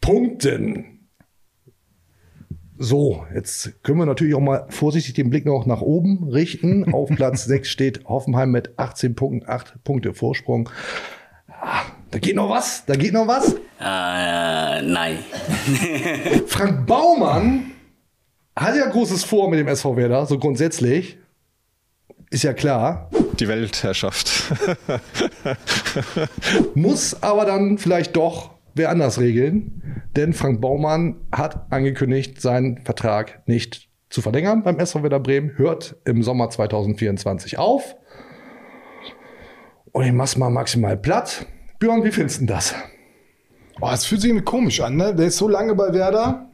[0.00, 1.00] Punkten.
[2.82, 6.94] So, jetzt können wir natürlich auch mal vorsichtig den Blick noch nach oben richten.
[6.94, 10.70] Auf Platz 6 steht Hoffenheim mit 18 Punkten, 8 Punkte Vorsprung.
[11.60, 12.84] Ah, da geht noch was?
[12.86, 13.54] Da geht noch was?
[13.54, 15.18] Äh, nein.
[16.46, 17.72] Frank Baumann
[18.56, 21.18] hat ja großes vor mit dem SV Werder, so grundsätzlich.
[22.30, 23.10] Ist ja klar.
[23.38, 24.52] die Weltherrschaft.
[26.74, 33.46] Muss aber dann vielleicht doch wer anders regeln, denn Frank Baumann hat angekündigt, seinen Vertrag
[33.46, 37.96] nicht zu verlängern beim SV Werder Bremen, hört im Sommer 2024 auf.
[39.92, 41.46] Und ich mach's mal maximal platt.
[41.78, 42.74] Björn, wie findest du das?
[43.80, 45.14] Oh, es fühlt sich komisch an, ne?
[45.14, 46.50] Der ist so lange bei Werder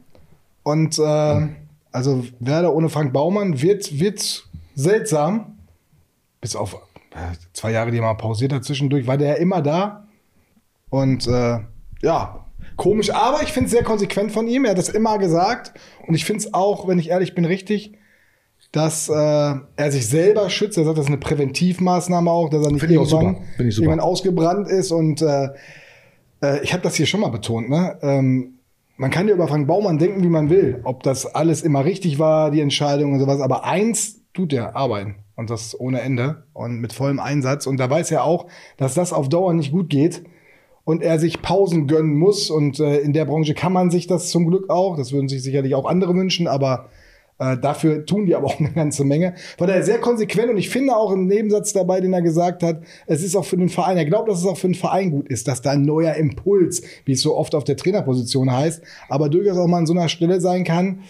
[0.63, 1.47] und äh,
[1.91, 5.57] also Werder ohne Frank Baumann wird, wird seltsam.
[6.39, 6.75] Bis auf
[7.11, 10.07] äh, zwei Jahre, die er mal pausiert hat zwischendurch, war der ja immer da.
[10.89, 11.59] Und äh,
[12.01, 12.45] ja,
[12.75, 14.65] komisch, aber ich finde es sehr konsequent von ihm.
[14.65, 15.73] Er hat das immer gesagt.
[16.07, 17.93] Und ich finde es auch, wenn ich ehrlich bin, richtig,
[18.71, 20.77] dass äh, er sich selber schützt.
[20.77, 24.91] Er sagt, das ist eine Präventivmaßnahme auch, dass er nicht auch irgendwann, irgendwann ausgebrannt ist.
[24.91, 25.49] Und äh,
[26.41, 27.69] äh, ich habe das hier schon mal betont.
[27.69, 27.97] Ne?
[28.01, 28.59] Ähm,
[28.97, 30.81] man kann ja über Frank Baumann denken, wie man will.
[30.83, 33.41] Ob das alles immer richtig war, die Entscheidung und sowas.
[33.41, 35.15] Aber eins tut er, arbeiten.
[35.35, 37.67] Und das ohne Ende und mit vollem Einsatz.
[37.67, 40.23] Und da weiß er auch, dass das auf Dauer nicht gut geht
[40.83, 42.49] und er sich Pausen gönnen muss.
[42.49, 44.97] Und äh, in der Branche kann man sich das zum Glück auch.
[44.97, 46.89] Das würden sich sicherlich auch andere wünschen, aber
[47.39, 49.35] äh, dafür tun die aber auch eine ganze Menge.
[49.57, 52.81] War daher sehr konsequent und ich finde auch im Nebensatz dabei, den er gesagt hat,
[53.05, 55.27] es ist auch für den Verein, er glaubt, dass es auch für den Verein gut
[55.27, 59.29] ist, dass da ein neuer Impuls, wie es so oft auf der Trainerposition heißt, aber
[59.29, 61.03] durchaus auch mal an so einer Stelle sein kann.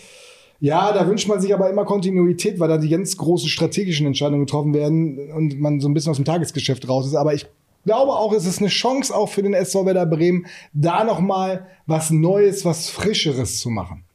[0.60, 4.46] Ja, da wünscht man sich aber immer Kontinuität, weil da die ganz großen strategischen Entscheidungen
[4.46, 7.16] getroffen werden und man so ein bisschen aus dem Tagesgeschäft raus ist.
[7.16, 7.46] Aber ich
[7.86, 11.68] glaube auch, es ist eine Chance auch für den SV Werder Bremen, da noch mal
[11.86, 14.07] was Neues, was Frischeres zu machen.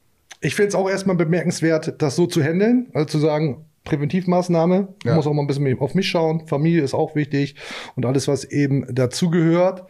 [0.42, 5.14] Ich finde es auch erstmal bemerkenswert, das so zu handeln, also zu sagen, Präventivmaßnahme, Ja.
[5.14, 7.56] muss auch mal ein bisschen auf mich schauen, Familie ist auch wichtig
[7.96, 9.84] und alles, was eben dazugehört.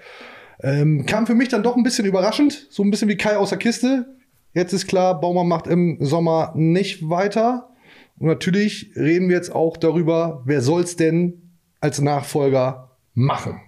[0.62, 3.48] Ähm, kam für mich dann doch ein bisschen überraschend, so ein bisschen wie Kai aus
[3.50, 4.06] der Kiste.
[4.54, 7.70] Jetzt ist klar, Baumann macht im Sommer nicht weiter.
[8.18, 13.60] Und natürlich reden wir jetzt auch darüber, wer soll's denn als Nachfolger machen.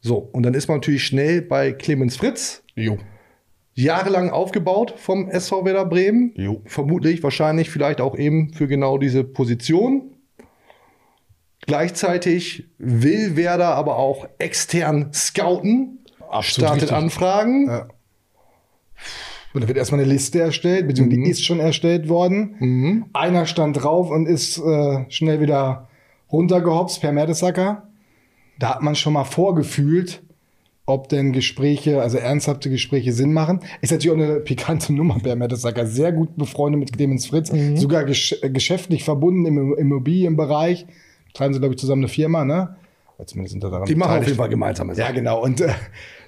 [0.00, 2.98] So, und dann ist man natürlich schnell bei Clemens Fritz, Jo.
[3.74, 6.32] Jahrelang aufgebaut vom SV Werder Bremen.
[6.36, 6.60] Jo.
[6.66, 10.10] Vermutlich, wahrscheinlich, vielleicht auch eben für genau diese Position.
[11.66, 15.98] Gleichzeitig will Werder aber auch extern scouten,
[16.40, 16.92] startet richtig.
[16.96, 17.66] Anfragen.
[17.68, 17.88] Ja.
[19.54, 21.24] Und da wird erstmal eine Liste erstellt, beziehungsweise Mhm.
[21.24, 23.06] die ist schon erstellt worden.
[23.12, 25.88] Einer stand drauf und ist äh, schnell wieder
[26.32, 27.86] runtergehopst per Mertesacker.
[28.58, 30.22] Da hat man schon mal vorgefühlt,
[30.84, 33.60] ob denn Gespräche, also ernsthafte Gespräche Sinn machen.
[33.82, 35.86] Ist natürlich auch eine pikante Nummer, Per Mertesacker.
[35.86, 37.76] Sehr gut befreundet mit Clemens Fritz, Mhm.
[37.76, 40.86] sogar gesch äh, geschäftlich verbunden im Immobilienbereich.
[41.34, 42.76] Treiben sie, glaube ich, zusammen eine Firma, ne?
[43.24, 45.14] Zumindest sind da daran Die machen auf jeden Fall gemeinsame Ja, Sachen.
[45.14, 45.40] genau.
[45.42, 45.68] Und äh,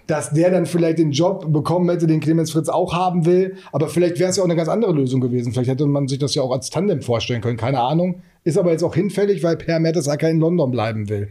[0.06, 3.56] dass der dann vielleicht den Job bekommen hätte, den Clemens Fritz auch haben will.
[3.72, 5.52] Aber vielleicht wäre es ja auch eine ganz andere Lösung gewesen.
[5.52, 7.56] Vielleicht hätte man sich das ja auch als Tandem vorstellen können.
[7.56, 8.22] Keine Ahnung.
[8.44, 11.30] Ist aber jetzt auch hinfällig, weil Per Mertesacker in London bleiben will.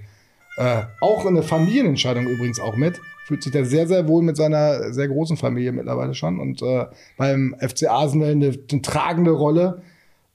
[0.57, 2.99] Äh, auch eine Familienentscheidung übrigens auch mit.
[3.25, 6.39] Fühlt sich da sehr, sehr wohl mit seiner sehr großen Familie mittlerweile schon.
[6.39, 6.85] Und äh,
[7.17, 9.81] beim FC Arsenal eine, eine tragende Rolle,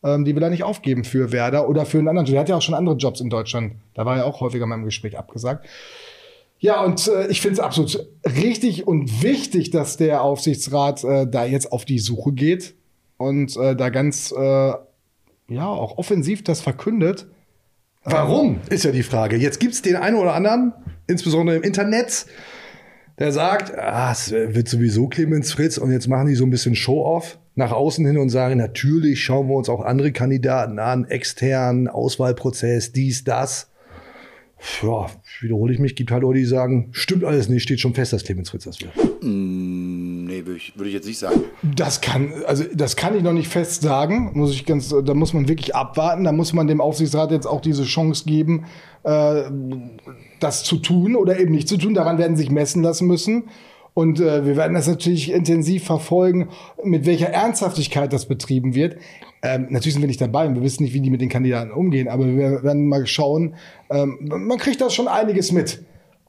[0.02, 2.26] ähm, die will er nicht aufgeben für Werder oder für einen anderen.
[2.26, 2.36] Job.
[2.36, 3.74] Er hat ja auch schon andere Jobs in Deutschland.
[3.94, 5.66] Da war er auch häufiger mal im Gespräch abgesagt.
[6.60, 11.44] Ja, und äh, ich finde es absolut richtig und wichtig, dass der Aufsichtsrat äh, da
[11.44, 12.74] jetzt auf die Suche geht
[13.16, 14.72] und äh, da ganz, äh,
[15.48, 17.26] ja, auch offensiv das verkündet.
[18.04, 19.36] Warum, ist ja die Frage.
[19.36, 20.72] Jetzt gibt's den einen oder anderen,
[21.06, 22.26] insbesondere im Internet,
[23.18, 26.76] der sagt, ah, es wird sowieso Clemens Fritz und jetzt machen die so ein bisschen
[26.76, 31.88] Show-off nach außen hin und sagen, natürlich schauen wir uns auch andere Kandidaten an, extern,
[31.88, 33.70] Auswahlprozess, dies, das.
[34.82, 35.06] Ja,
[35.40, 38.24] wiederhole ich mich, gibt halt Leute, die sagen, stimmt alles nicht, steht schon fest, dass
[38.24, 38.92] Clemens Fritz das wird.
[39.22, 39.77] Mm,
[40.38, 41.42] nee, würde ich, würde ich jetzt nicht sagen.
[41.62, 44.30] Das kann, also das kann ich noch nicht fest sagen.
[44.34, 46.24] Muss ich ganz, da muss man wirklich abwarten.
[46.24, 48.64] Da muss man dem Aufsichtsrat jetzt auch diese Chance geben,
[49.04, 49.42] äh,
[50.40, 51.94] das zu tun oder eben nicht zu tun.
[51.94, 53.44] Daran werden sich messen lassen müssen.
[53.94, 56.50] Und äh, wir werden das natürlich intensiv verfolgen,
[56.84, 58.96] mit welcher Ernsthaftigkeit das betrieben wird.
[59.42, 61.72] Ähm, natürlich sind wir nicht dabei und wir wissen nicht, wie die mit den Kandidaten
[61.72, 63.54] umgehen, aber wir werden mal schauen.
[63.90, 65.82] Ähm, man kriegt da schon einiges mit.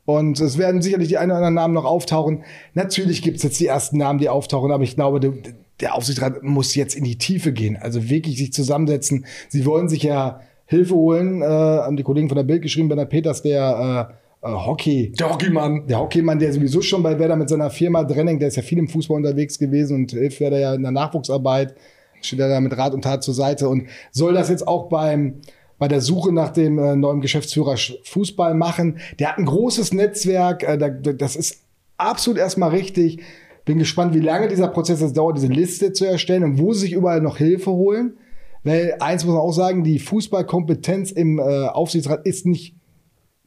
[0.10, 2.43] Und es werden sicherlich die ein oder anderen Namen noch auftauchen.
[2.74, 5.34] Natürlich gibt es jetzt die ersten Namen, die auftauchen, aber ich glaube, der,
[5.82, 7.78] der Aufsichtsrat muss jetzt in die Tiefe gehen.
[7.78, 9.28] Also wirklich sich zusammensetzen.
[9.50, 11.43] Sie wollen sich ja Hilfe holen.
[11.43, 14.10] Äh, haben die Kollegen von der Bild geschrieben, Bernhard Peters, der
[14.41, 15.12] äh, äh, Hockey.
[15.12, 15.86] Der Hockeymann.
[15.86, 18.80] Der Hockeymann, der sowieso schon bei Werder mit seiner Firma Drenning, der ist ja viel
[18.80, 21.76] im Fußball unterwegs gewesen und hilft Werder ja in der Nachwuchsarbeit.
[22.22, 25.36] Steht er da mit Rat und Tat zur Seite und soll das jetzt auch beim
[25.79, 28.99] bei der Suche nach dem äh, neuen Geschäftsführer Sch- Fußball machen.
[29.17, 31.63] Der hat ein großes Netzwerk, äh, da, das ist
[31.97, 33.21] absolut erstmal richtig.
[33.65, 36.81] Bin gespannt, wie lange dieser Prozess jetzt dauert, diese Liste zu erstellen und wo sie
[36.81, 38.17] sich überall noch Hilfe holen.
[38.63, 42.75] Weil eins muss man auch sagen, die Fußballkompetenz im äh, Aufsichtsrat ist nicht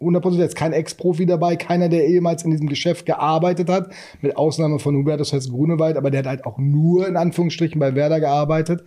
[0.01, 4.79] 100%, jetzt kein Ex-Profi dabei, keiner, der ehemals in diesem Geschäft gearbeitet hat, mit Ausnahme
[4.79, 8.83] von Hubertus Hess-Grunewald, aber der hat halt auch nur in Anführungsstrichen bei Werder gearbeitet.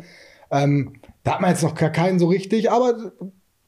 [0.51, 0.93] Ähm,
[1.26, 3.12] da hat man jetzt noch keinen so richtig, aber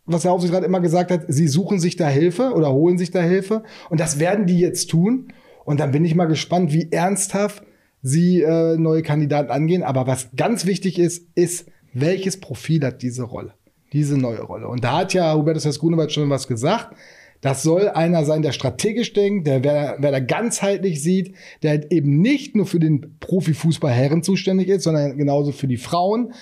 [0.05, 3.19] was der Aufsichtsrat immer gesagt hat, sie suchen sich da Hilfe oder holen sich da
[3.19, 5.33] Hilfe und das werden die jetzt tun.
[5.65, 7.61] Und dann bin ich mal gespannt, wie ernsthaft
[8.01, 9.83] sie äh, neue Kandidaten angehen.
[9.83, 13.53] Aber was ganz wichtig ist, ist, welches Profil hat diese Rolle,
[13.91, 14.69] diese neue Rolle.
[14.69, 16.95] Und da hat ja Hubertus Hess-Grunewald schon was gesagt.
[17.41, 22.21] Das soll einer sein, der strategisch denkt, der wer, wer da ganzheitlich sieht, der eben
[22.21, 26.33] nicht nur für den Profifußball Herren zuständig ist, sondern genauso für die Frauen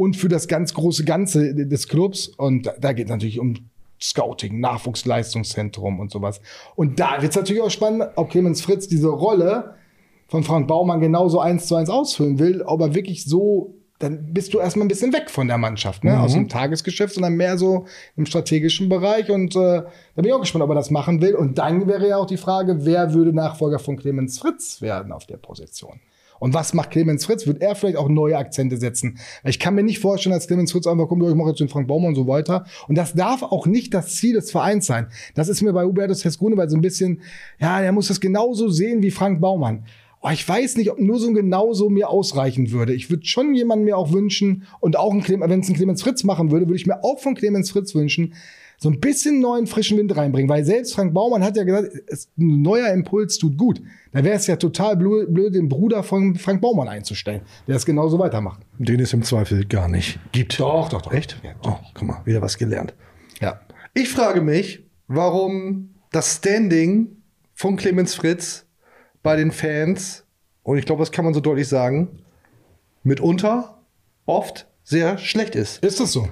[0.00, 2.28] und für das ganz große Ganze des Clubs.
[2.28, 3.54] Und da, da geht es natürlich um
[4.00, 6.40] Scouting, Nachwuchsleistungszentrum und sowas.
[6.74, 9.74] Und da wird es natürlich auch spannend, ob Clemens Fritz diese Rolle
[10.26, 14.54] von Frank Baumann genauso eins zu eins ausfüllen will, ob er wirklich so dann bist
[14.54, 16.12] du erstmal ein bisschen weg von der Mannschaft, ne?
[16.12, 16.20] Mhm.
[16.20, 17.84] aus dem Tagesgeschäft, sondern mehr so
[18.16, 19.30] im strategischen Bereich.
[19.30, 21.34] Und äh, da bin ich auch gespannt, ob er das machen will.
[21.34, 25.26] Und dann wäre ja auch die Frage, wer würde Nachfolger von Clemens Fritz werden auf
[25.26, 26.00] der Position?
[26.40, 27.46] Und was macht Clemens Fritz?
[27.46, 29.18] Wird er vielleicht auch neue Akzente setzen?
[29.44, 31.86] Ich kann mir nicht vorstellen, dass Clemens Fritz einfach kommt, ich mache jetzt den Frank
[31.86, 32.64] Baumann und so weiter.
[32.88, 35.06] Und das darf auch nicht das Ziel des Vereins sein.
[35.34, 37.20] Das ist mir bei Hubertus Hess-Grunewald so ein bisschen,
[37.60, 39.84] ja, er muss das genauso sehen wie Frank Baumann.
[40.22, 42.92] Oh, ich weiß nicht, ob nur so genauso mir ausreichen würde.
[42.92, 46.24] Ich würde schon jemanden mir auch wünschen und auch ein wenn es ein Clemens Fritz
[46.24, 48.34] machen würde, würde ich mir auch von Clemens Fritz wünschen,
[48.82, 51.92] so ein bisschen neuen frischen Wind reinbringen, weil selbst Frank Baumann hat ja gesagt,
[52.38, 53.82] ein neuer Impuls tut gut.
[54.12, 58.18] Da wäre es ja total blöd, den Bruder von Frank Baumann einzustellen, der es genauso
[58.18, 58.62] weitermacht.
[58.78, 60.58] Den es im Zweifel gar nicht gibt.
[60.58, 61.12] Doch, doch, doch.
[61.12, 61.36] Echt?
[61.44, 62.94] Ja, oh, guck mal, wieder was gelernt.
[63.38, 63.60] Ja.
[63.92, 67.18] Ich frage mich, warum das Standing
[67.52, 68.64] von Clemens Fritz
[69.22, 70.24] bei den Fans
[70.62, 72.22] und ich glaube, das kann man so deutlich sagen,
[73.02, 73.82] mitunter
[74.24, 75.84] oft sehr schlecht ist.
[75.84, 76.28] Ist das so?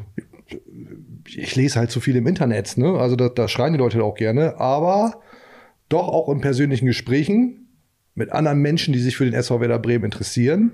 [1.37, 2.99] Ich lese halt zu viel im Internet, ne?
[2.99, 5.21] Also da, da schreien die Leute auch gerne, aber
[5.89, 7.69] doch auch in persönlichen Gesprächen
[8.15, 10.73] mit anderen Menschen, die sich für den SV Werder Bremen interessieren,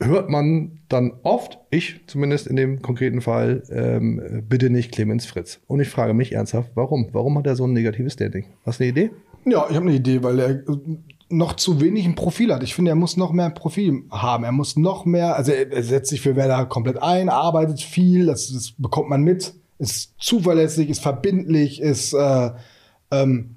[0.00, 5.60] hört man dann oft, ich zumindest in dem konkreten Fall, ähm, bitte nicht Clemens Fritz.
[5.66, 7.08] Und ich frage mich ernsthaft, warum?
[7.12, 8.46] Warum hat er so ein negatives Standing?
[8.64, 9.10] Hast du eine Idee?
[9.44, 10.62] Ja, ich habe eine Idee, weil er
[11.32, 12.62] noch zu wenig ein Profil hat.
[12.62, 14.44] Ich finde, er muss noch mehr Profil haben.
[14.44, 18.52] Er muss noch mehr, also er, setzt sich für Werder komplett ein, arbeitet viel, das,
[18.52, 22.50] das bekommt man mit, ist zuverlässig, ist verbindlich, ist äh,
[23.10, 23.56] ähm,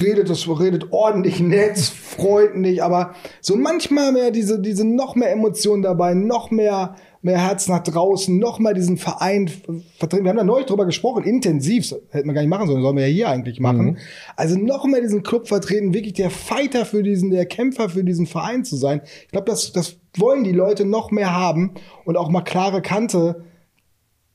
[0.00, 5.82] redet das redet ordentlich nett, freundlich, aber so manchmal mehr diese diese noch mehr Emotionen
[5.82, 9.50] dabei, noch mehr mehr Herz nach draußen, noch mal diesen Verein
[9.98, 10.24] vertreten.
[10.24, 13.06] Wir haben da neulich drüber gesprochen, intensiv, hätten wir gar nicht machen sollen, sollen wir
[13.06, 13.84] ja hier eigentlich machen.
[13.84, 13.98] Mhm.
[14.36, 18.26] Also noch mehr diesen Club vertreten, wirklich der Fighter für diesen, der Kämpfer für diesen
[18.26, 19.02] Verein zu sein.
[19.24, 23.44] Ich glaube, das, das wollen die Leute noch mehr haben und auch mal klare Kante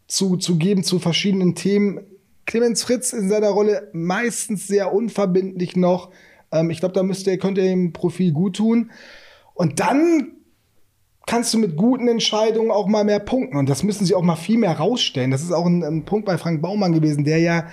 [0.08, 2.02] zu, zu geben zu verschiedenen Themen.
[2.45, 6.12] Clemens Fritz in seiner Rolle meistens sehr unverbindlich noch.
[6.52, 8.91] Ähm, ich glaube, da müsste, könnte er im Profil gut tun.
[9.56, 10.35] Und dann
[11.26, 13.58] kannst du mit guten Entscheidungen auch mal mehr punkten.
[13.58, 15.32] Und das müssen sie auch mal viel mehr rausstellen.
[15.32, 17.68] Das ist auch ein, ein Punkt bei Frank Baumann gewesen, der ja,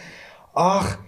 [0.55, 0.99] ach,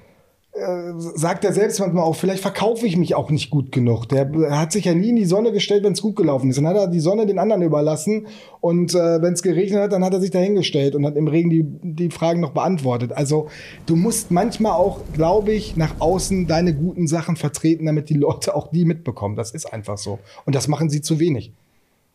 [0.56, 4.08] äh, sagt er selbst manchmal auch, vielleicht verkaufe ich mich auch nicht gut genug.
[4.08, 6.58] Der hat sich ja nie in die Sonne gestellt, wenn es gut gelaufen ist.
[6.58, 8.28] Dann hat er die Sonne den anderen überlassen
[8.60, 11.50] und äh, wenn es geregnet hat, dann hat er sich dahingestellt und hat im Regen
[11.50, 13.10] die, die Fragen noch beantwortet.
[13.12, 13.48] Also
[13.86, 18.54] du musst manchmal auch, glaube ich, nach außen deine guten Sachen vertreten, damit die Leute
[18.54, 19.34] auch die mitbekommen.
[19.34, 20.20] Das ist einfach so.
[20.46, 21.52] Und das machen sie zu wenig.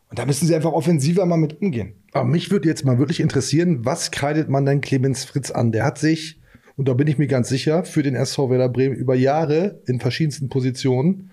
[0.09, 1.93] Und da müssen sie einfach offensiver mal mit umgehen.
[2.13, 5.71] Aber mich würde jetzt mal wirklich interessieren, was kreidet man denn Clemens Fritz an?
[5.71, 6.39] Der hat sich,
[6.75, 9.99] und da bin ich mir ganz sicher, für den SV Werder Bremen über Jahre in
[9.99, 11.29] verschiedensten Positionen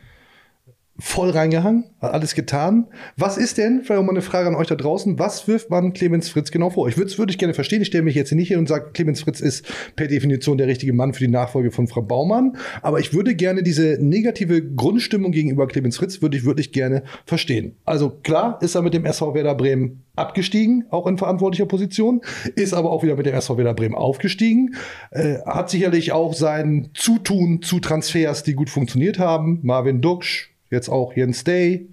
[0.99, 2.87] voll reingehangen, hat alles getan.
[3.17, 5.93] Was ist denn, vielleicht auch mal eine Frage an euch da draußen, was wirft man
[5.93, 6.89] Clemens Fritz genau vor?
[6.89, 7.83] Ich würde es wirklich gerne verstehen.
[7.83, 10.67] Ich stelle mich jetzt hier nicht hin und sage, Clemens Fritz ist per Definition der
[10.67, 12.57] richtige Mann für die Nachfolge von Frau Baumann.
[12.83, 17.77] Aber ich würde gerne diese negative Grundstimmung gegenüber Clemens Fritz würde ich wirklich gerne verstehen.
[17.85, 22.23] Also klar ist er mit dem SV Werder Bremen abgestiegen, auch in verantwortlicher Position,
[22.55, 24.75] ist aber auch wieder mit dem SV Werder Bremen aufgestiegen,
[25.11, 29.61] äh, hat sicherlich auch sein Zutun zu Transfers, die gut funktioniert haben.
[29.63, 31.88] Marvin Duksch, jetzt auch Jens Day,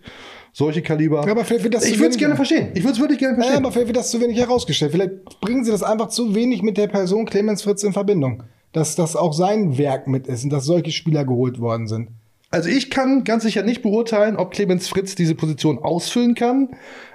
[0.51, 1.25] solche Kaliber.
[1.25, 2.69] Ja, aber vielleicht wird das ich würde es gerne verstehen.
[2.73, 3.55] Ich würde es wirklich gerne verstehen.
[3.55, 4.91] Ja, aber vielleicht wird das zu wenig herausgestellt.
[4.91, 8.43] Vielleicht bringen sie das einfach zu wenig mit der Person Clemens Fritz in Verbindung.
[8.71, 12.09] Dass das auch sein Werk mit ist und dass solche Spieler geholt worden sind.
[12.53, 16.69] Also ich kann ganz sicher nicht beurteilen, ob Clemens Fritz diese Position ausfüllen kann,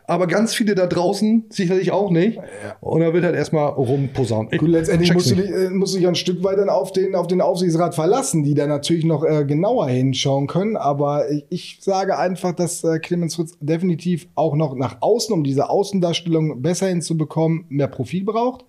[0.08, 2.40] aber ganz viele da draußen sicherlich auch nicht.
[2.80, 4.50] Und er wird halt erstmal rumposaunen.
[4.58, 7.14] Gut, letztendlich musst du, dich, äh, musst du dich ein Stück weit dann auf den,
[7.14, 10.76] auf den Aufsichtsrat verlassen, die da natürlich noch äh, genauer hinschauen können.
[10.76, 15.44] Aber ich, ich sage einfach, dass äh, Clemens Fritz definitiv auch noch nach außen, um
[15.44, 18.64] diese Außendarstellung besser hinzubekommen, mehr Profil braucht.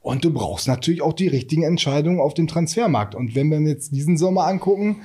[0.00, 3.16] Und du brauchst natürlich auch die richtigen Entscheidungen auf dem Transfermarkt.
[3.16, 4.98] Und wenn wir jetzt diesen Sommer angucken,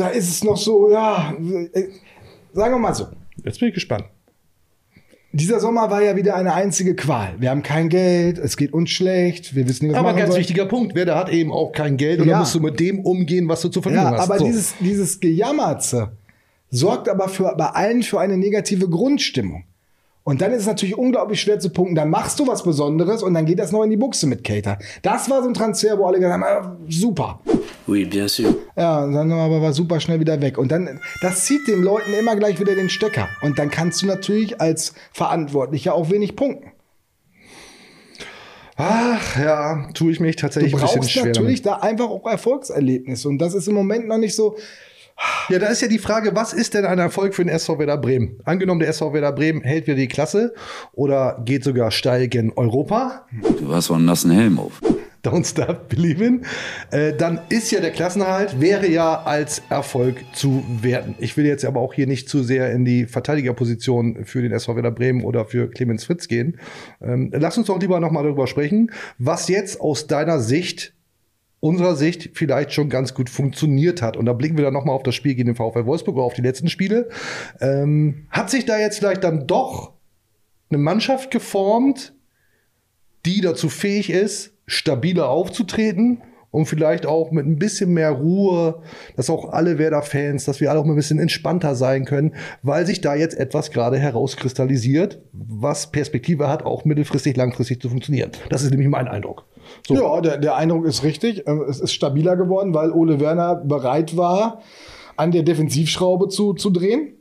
[0.00, 1.32] da ist es noch so, ja,
[1.72, 1.84] äh,
[2.52, 3.06] sagen wir mal so.
[3.44, 4.04] Jetzt bin ich gespannt.
[5.32, 7.34] Dieser Sommer war ja wieder eine einzige Qual.
[7.38, 10.30] Wir haben kein Geld, es geht uns schlecht, wir wissen nicht, was Aber machen ganz
[10.30, 10.40] sollen.
[10.40, 12.32] wichtiger Punkt, wer da hat eben auch kein Geld und Ja.
[12.32, 14.22] dann musst du mit dem umgehen, was du zur Verfügung Ja, hast.
[14.30, 14.46] aber So.
[14.46, 16.12] dieses, dieses Gejammerze
[16.70, 19.64] sorgt aber für, bei allen für eine negative Grundstimmung.
[20.28, 21.94] Und dann ist es natürlich unglaublich schwer zu punkten.
[21.94, 24.78] Dann machst du was Besonderes und dann geht das noch in die Buchse mit Cater.
[25.00, 27.40] Das war so ein Transfer, wo alle gesagt haben, ah, super.
[27.86, 28.54] Oui, bien sûr.
[28.76, 30.58] Ja, dann aber war super schnell wieder weg.
[30.58, 33.26] Und dann, das zieht den Leuten immer gleich wieder den Stecker.
[33.40, 36.72] Und dann kannst du natürlich als Verantwortlicher auch wenig punkten.
[38.76, 41.80] Ach ja, tue ich mich Du tatsächlich ein bisschen brauchst schwer natürlich damit.
[41.80, 43.30] da einfach auch Erfolgserlebnisse.
[43.30, 44.58] Und das ist im Moment noch nicht so,
[45.48, 47.96] Ja, da ist ja die Frage, was ist denn ein Erfolg für den SV Werder
[47.96, 48.38] Bremen?
[48.44, 50.54] Angenommen, der SV Werder Bremen hält wieder die Klasse
[50.92, 53.26] oder geht sogar steil gen Europa.
[53.58, 54.80] Du hast wohl einen nassen Helm auf.
[55.24, 56.42] Don't stop believing.
[56.90, 61.16] Äh, dann ist ja der Klassenerhalt, wäre ja als Erfolg zu werten.
[61.18, 64.76] Ich will jetzt aber auch hier nicht zu sehr in die Verteidigerposition für den SV
[64.76, 66.58] Werder Bremen oder für Clemens Fritz gehen.
[67.02, 70.94] Ähm, lass uns doch lieber nochmal darüber sprechen, was jetzt aus deiner Sicht
[71.60, 74.16] unserer Sicht vielleicht schon ganz gut funktioniert hat.
[74.16, 76.34] Und da blicken wir dann nochmal auf das Spiel gegen den VfL Wolfsburg oder auf
[76.34, 77.08] die letzten Spiele.
[77.60, 79.92] Ähm, hat sich da jetzt vielleicht dann doch
[80.70, 82.14] eine Mannschaft geformt,
[83.26, 88.82] die dazu fähig ist, stabiler aufzutreten und vielleicht auch mit ein bisschen mehr Ruhe,
[89.16, 92.86] dass auch alle Werder-Fans, dass wir alle auch mal ein bisschen entspannter sein können, weil
[92.86, 98.30] sich da jetzt etwas gerade herauskristallisiert, was Perspektive hat, auch mittelfristig, langfristig zu funktionieren.
[98.48, 99.44] Das ist nämlich mein Eindruck.
[99.86, 99.94] So.
[99.94, 101.44] Ja, der, der Eindruck ist richtig.
[101.46, 104.62] Ähm, Es ist stabiler geworden, weil Ole Werner bereit war,
[105.16, 107.14] an der Defensivschraube zu, zu drehen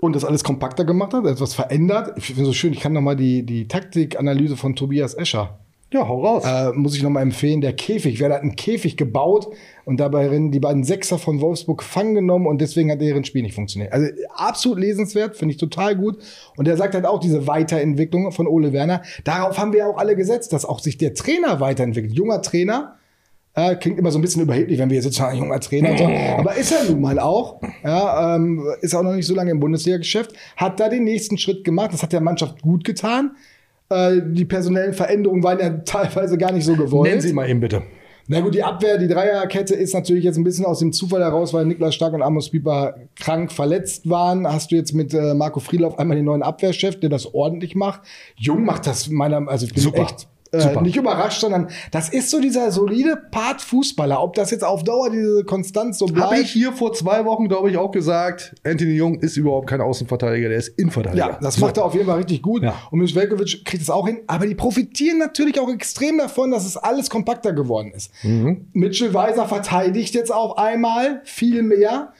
[0.00, 2.12] und das alles kompakter gemacht hat, etwas verändert.
[2.16, 5.58] Ich finde so schön, ich kann noch mal die, die Taktikanalyse von Tobias Escher
[5.92, 6.44] Ja, hau raus.
[6.46, 7.60] äh, muss ich noch mal empfehlen.
[7.60, 9.48] Der Käfig, wer hat einen Käfig gebaut
[9.84, 13.42] und dabei rennen die beiden Sechser von Wolfsburg gefangen genommen und deswegen hat deren Spiel
[13.42, 13.92] nicht funktioniert.
[13.92, 16.18] Also absolut lesenswert, finde ich total gut.
[16.56, 19.02] Und er sagt halt auch diese Weiterentwicklung von Ole Werner.
[19.24, 22.14] Darauf haben wir ja auch alle gesetzt, dass auch sich der Trainer weiterentwickelt.
[22.14, 22.96] Junger Trainer.
[23.54, 25.98] Äh, klingt immer so ein bisschen überheblich, wenn wir jetzt ein junger Trainer.
[25.98, 26.04] So.
[26.38, 27.60] Aber ist er nun mal auch.
[27.84, 30.32] Ja, ähm, ist auch noch nicht so lange im Bundesliga-Geschäft.
[30.56, 31.92] Hat da den nächsten Schritt gemacht.
[31.92, 33.32] Das hat der Mannschaft gut getan.
[33.92, 37.08] Äh, die personellen Veränderungen waren ja teilweise gar nicht so gewollt.
[37.08, 37.82] Nennen Sie mal eben bitte.
[38.28, 41.52] Na gut, die Abwehr, die Dreierkette ist natürlich jetzt ein bisschen aus dem Zufall heraus,
[41.52, 44.46] weil Niklas Stark und Amos Pieper krank verletzt waren.
[44.46, 48.02] Hast du jetzt mit äh, Marco Friedlauf einmal den neuen Abwehrchef, der das ordentlich macht.
[48.36, 50.02] Jung macht das meiner, also ich bin Super.
[50.02, 54.22] echt äh, nicht überrascht, sondern das ist so dieser solide Part Fußballer.
[54.22, 56.30] Ob das jetzt auf Dauer diese Konstanz so bleibt.
[56.32, 59.80] Habe ich hier vor zwei Wochen, glaube ich, auch gesagt, Anthony Jung ist überhaupt kein
[59.80, 61.26] Außenverteidiger, der ist Innenverteidiger.
[61.30, 61.62] Ja, das So.
[61.62, 62.62] macht er auf jeden Fall richtig gut.
[62.62, 62.74] Ja.
[62.90, 64.20] Und Mischwelkovic kriegt es auch hin.
[64.26, 68.10] Aber die profitieren natürlich auch extrem davon, dass es alles kompakter geworden ist.
[68.22, 68.68] Mhm.
[68.72, 72.12] Mitchell Weiser verteidigt jetzt auf einmal viel mehr.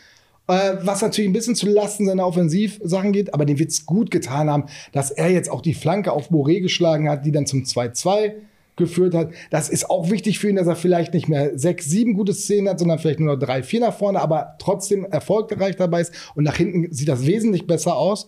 [0.52, 4.10] Äh, was natürlich ein bisschen zu Lasten seiner Offensivsachen geht, aber dem wird es gut
[4.10, 7.62] getan haben, dass er jetzt auch die Flanke auf Boré geschlagen hat, die dann zum
[7.62, 8.32] 2-2
[8.76, 9.30] geführt hat.
[9.50, 12.68] Das ist auch wichtig für ihn, dass er vielleicht nicht mehr sechs, sieben gute Szenen
[12.68, 16.12] hat, sondern vielleicht nur noch drei, vier nach vorne, aber trotzdem erfolgreich dabei ist.
[16.34, 18.26] Und nach hinten sieht das wesentlich besser aus.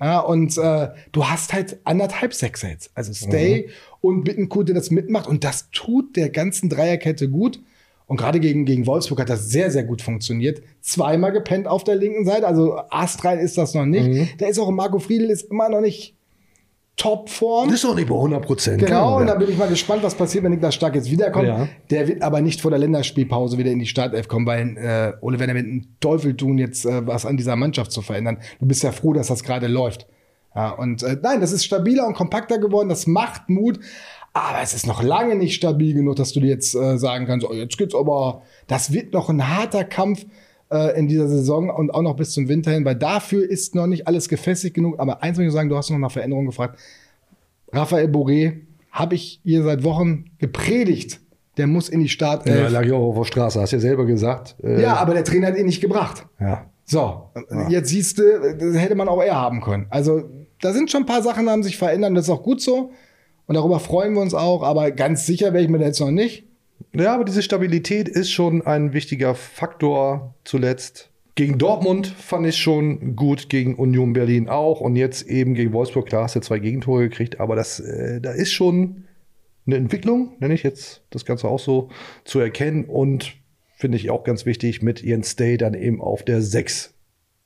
[0.00, 2.90] Ja, und äh, du hast halt anderthalb Sechser jetzt.
[2.94, 3.68] Also Stay
[4.00, 5.28] und Bittenkurt, der das mitmacht.
[5.28, 7.60] Und das tut der ganzen Dreierkette gut.
[8.10, 10.62] Und gerade gegen, gegen Wolfsburg hat das sehr, sehr gut funktioniert.
[10.80, 12.44] Zweimal gepennt auf der linken Seite.
[12.44, 14.34] Also astrein ist das noch nicht.
[14.40, 16.16] Da ist auch Marco Friedl ist immer noch nicht
[16.96, 17.68] Topform.
[17.68, 18.78] Das ist doch nicht bei 100 Prozent.
[18.84, 21.46] Genau, und da bin ich mal gespannt, was passiert, wenn Niklas Stark jetzt wiederkommt.
[21.46, 21.68] Ja.
[21.90, 25.38] Der wird aber nicht vor der Länderspielpause wieder in die Startelf kommen, weil äh, Ole
[25.38, 28.38] Werner wird einen Teufel tun, jetzt äh, was an dieser Mannschaft zu verändern.
[28.58, 30.08] Du bist ja froh, dass das gerade läuft.
[30.56, 33.78] Ja, und äh, nein, das ist stabiler und kompakter geworden, das macht Mut.
[34.32, 37.46] Aber es ist noch lange nicht stabil genug, dass du dir jetzt äh, sagen kannst,
[37.48, 40.24] oh, jetzt geht's aber, das wird noch ein harter Kampf
[40.70, 43.88] äh, in dieser Saison und auch noch bis zum Winter hin, weil dafür ist noch
[43.88, 45.00] nicht alles gefestigt genug.
[45.00, 46.78] Aber eins muss ich sagen, du hast noch nach Veränderung gefragt.
[47.72, 48.60] Raphael Boré
[48.92, 51.20] habe ich hier seit Wochen gepredigt.
[51.56, 52.70] Der muss in die Ja, Startelf.
[52.70, 54.54] lag ja auch auf der Straße, hast ja selber gesagt.
[54.62, 56.26] Äh, Ja, aber der Trainer hat ihn nicht gebracht.
[56.38, 56.66] ja.
[56.86, 57.30] So,
[57.68, 59.86] jetzt siehst du, das hätte man auch eher haben können.
[59.90, 60.24] Also,
[60.60, 62.90] da sind schon ein paar Sachen, die haben sich verändert, das ist auch gut so.
[63.50, 66.12] Und darüber freuen wir uns auch, aber ganz sicher wäre ich mir da jetzt noch
[66.12, 66.44] nicht.
[66.92, 71.10] Ja, aber diese Stabilität ist schon ein wichtiger Faktor zuletzt.
[71.34, 76.06] Gegen Dortmund fand ich schon gut, gegen Union Berlin auch und jetzt eben gegen Wolfsburg,
[76.06, 79.02] klar, hast du zwei Gegentore gekriegt, aber das, äh, da ist schon
[79.66, 81.88] eine Entwicklung, nenne ich jetzt das Ganze auch so,
[82.24, 83.32] zu erkennen und
[83.74, 86.94] finde ich auch ganz wichtig mit Jens Day dann eben auf der 6.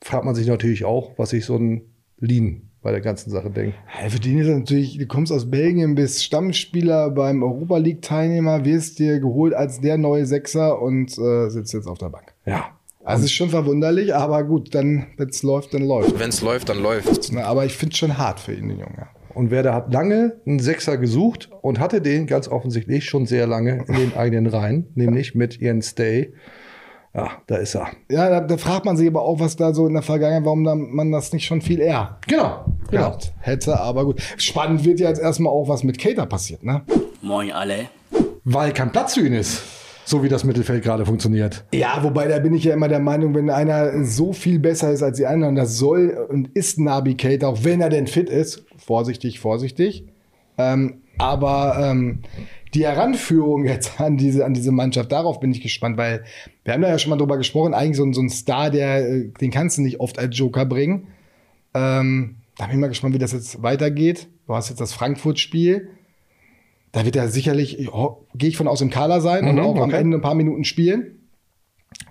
[0.02, 3.74] Fragt man sich natürlich auch, was sich so ein Lean bei der ganzen Sache denkt.
[4.01, 8.99] Ja, für den ist natürlich, du kommst aus Belgien, bist Stammspieler beim Europa League-Teilnehmer, wirst
[8.99, 12.35] dir geholt als der neue Sechser und äh, sitzt jetzt auf der Bank.
[12.45, 12.66] Ja.
[13.03, 16.18] Also ist schon verwunderlich, aber gut, dann, wenn es läuft, dann läuft.
[16.18, 17.32] Wenn es läuft, dann läuft.
[17.32, 19.07] Na, Aber ich finde es schon hart für ihn, den Jungen.
[19.35, 23.85] Und Werder hat lange einen Sechser gesucht und hatte den ganz offensichtlich schon sehr lange
[23.89, 26.35] in den eigenen Reihen, nämlich mit Jens Day.
[27.14, 27.88] Ja, da ist er.
[28.10, 30.64] Ja, da, da fragt man sich aber auch, was da so in der Vergangenheit, warum
[30.64, 33.02] da, man das nicht schon viel eher Genau, genau.
[33.02, 33.78] gehabt hätte.
[33.78, 36.82] Aber gut, spannend wird ja jetzt erstmal auch, was mit Cater passiert, ne?
[37.22, 37.86] Moin alle.
[38.44, 39.62] Weil kein Platz für ihn ist,
[40.04, 41.64] so wie das Mittelfeld gerade funktioniert.
[41.72, 45.02] Ja, wobei da bin ich ja immer der Meinung, wenn einer so viel besser ist
[45.04, 48.64] als die anderen, das soll und ist Nabi Cater, auch wenn er denn fit ist.
[48.76, 50.04] Vorsichtig, vorsichtig.
[50.58, 52.20] Ähm, aber ähm,
[52.74, 56.24] die Heranführung jetzt an diese, an diese Mannschaft, darauf bin ich gespannt, weil
[56.64, 59.08] wir haben da ja schon mal drüber gesprochen, eigentlich so, ein- so ein Star, der,
[59.08, 61.06] äh, den kannst du nicht oft als Joker bringen.
[61.74, 64.28] Ähm, da bin ich mal gespannt, wie das jetzt weitergeht.
[64.46, 65.88] Du hast jetzt das Frankfurt-Spiel.
[66.92, 69.76] Da wird er sicherlich, ja, gehe ich von aus, im Kader sein und Mhm, auch
[69.76, 69.96] am okay.
[70.00, 71.18] Ende ein paar Minuten spielen.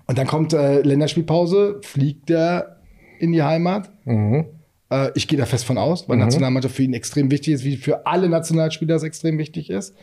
[0.06, 2.80] Und dann kommt äh, Länderspielpause, fliegt er
[3.18, 3.90] in die Heimat.
[4.04, 4.44] Mhm.
[4.90, 7.76] Äh, ich gehe da fest von aus, weil Nationalmannschaft für ihn extrem wichtig ist, wie
[7.76, 9.94] für alle Nationalspieler es extrem wichtig ist.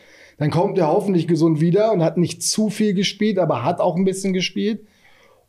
[0.41, 3.95] Dann kommt er hoffentlich gesund wieder und hat nicht zu viel gespielt, aber hat auch
[3.95, 4.87] ein bisschen gespielt.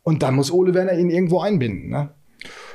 [0.03, 1.89] Und dann muss Ole Werner ihn irgendwo einbinden.
[1.89, 2.11] Ne?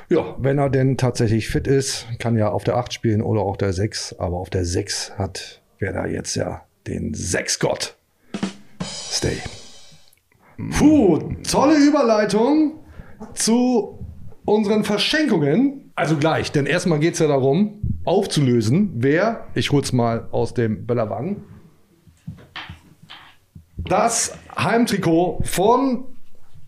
[0.09, 3.55] Ja, wenn er denn tatsächlich fit ist, kann ja auf der 8 spielen oder auch
[3.55, 4.17] der 6.
[4.19, 7.95] Aber auf der 6 hat Werder jetzt ja den 6-Gott.
[8.83, 9.37] Stay.
[10.77, 12.81] Puh, tolle Überleitung
[13.33, 14.05] zu
[14.43, 15.93] unseren Verschenkungen.
[15.95, 20.85] Also gleich, denn erstmal geht es ja darum, aufzulösen, wer, ich hol's mal aus dem
[20.85, 21.45] Bellerwagen,
[23.89, 26.05] das Heimtrikot von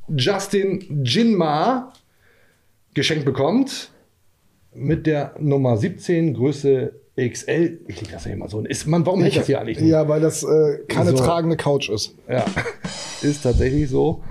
[0.09, 1.93] Justin Jinma
[2.93, 3.91] geschenkt bekommt
[4.73, 7.79] mit der Nummer 17, Größe XL.
[7.87, 8.61] Ich leg das ja mal so.
[8.61, 9.89] Ist man, warum hält das hier eigentlich nicht?
[9.89, 11.17] Ja, weil das äh, keine So.
[11.17, 12.15] tragende Couch ist.
[12.29, 12.45] Ja,
[13.21, 14.23] ist tatsächlich so.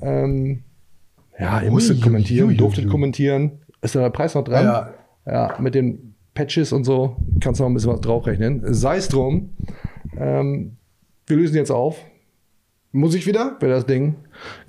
[0.00, 0.62] Ähm,
[1.38, 3.60] ja, ihr musstet kommentieren, durftet kommentieren.
[3.80, 4.64] Ist da der Preis noch dran?
[4.64, 4.94] Ja.
[5.26, 8.62] Ja, mit den Patches und so kannst du noch ein bisschen was draufrechnen.
[8.72, 9.50] Sei es drum.
[10.16, 10.76] Ähm,
[11.26, 11.96] wir lösen jetzt auf,
[12.92, 13.56] Muss ich wieder?
[13.60, 14.16] wer das Ding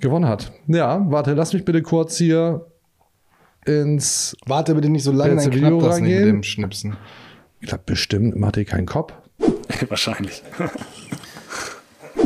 [0.00, 0.52] gewonnen hat.
[0.66, 2.66] Ja, warte, lass mich bitte kurz hier
[3.64, 4.36] ins.
[4.46, 6.36] Warte bitte nicht so lange, dann du klappt Video das nicht mit reingehen?
[6.36, 6.96] dem Schnipsen.
[7.60, 9.12] Ich glaube, bestimmt macht ihr keinen Kopf.
[9.88, 10.42] Wahrscheinlich.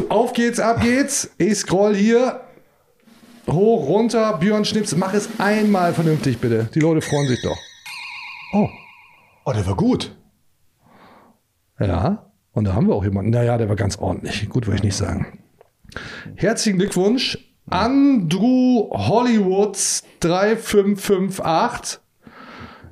[0.08, 1.30] Auf geht's, ab geht's.
[1.38, 2.40] Ich scroll hier
[3.48, 4.36] hoch, runter.
[4.38, 6.68] Björn Schnips, mach es einmal vernünftig, bitte.
[6.74, 7.58] Die Leute freuen sich doch.
[8.52, 8.68] Oh,
[9.46, 10.16] Oh, der war gut.
[11.78, 12.30] ja.
[12.52, 13.30] Und da haben wir auch jemanden.
[13.30, 14.48] Naja, der war ganz ordentlich.
[14.48, 15.43] Gut, würde ich nicht sagen.
[16.36, 17.38] Herzlichen Glückwunsch.
[17.70, 22.00] Andrew Hollywoods 3558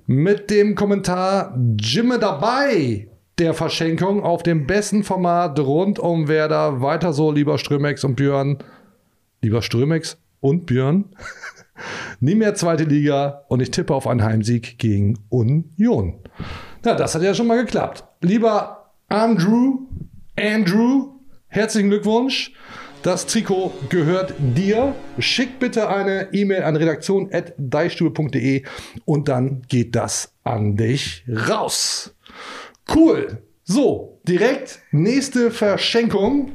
[0.07, 6.81] mit dem Kommentar Jimme dabei der Verschenkung auf dem besten Format rund um Werder.
[6.81, 8.59] Weiter so, lieber Strömex und Björn.
[9.41, 11.07] Lieber Strömex und Björn.
[12.21, 16.21] Nie mehr zweite Liga und ich tippe auf einen Heimsieg gegen Union.
[16.85, 18.05] Na, das hat ja schon mal geklappt.
[18.21, 19.81] Lieber Andrew,
[20.39, 21.15] Andrew,
[21.49, 22.53] herzlichen Glückwunsch.
[23.03, 24.95] Das Trikot gehört dir.
[25.19, 28.63] Schick bitte eine E-Mail an redaktion.deichstube.de
[29.05, 32.15] und dann geht das an dich raus.
[32.95, 33.39] Cool.
[33.65, 36.53] So, direkt nächste Verschenkung.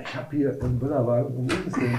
[0.00, 1.32] Ich habe hier einen Böllerwagen.
[1.36, 1.98] Wo ist es denn?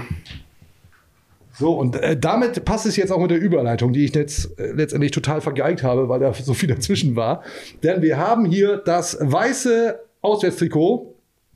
[1.52, 4.72] So, und äh, damit passt es jetzt auch mit der Überleitung, die ich jetzt äh,
[4.72, 7.42] letztendlich total vergeigt habe, weil da so viel dazwischen war.
[7.82, 11.13] Denn wir haben hier das weiße Auswärtstrikot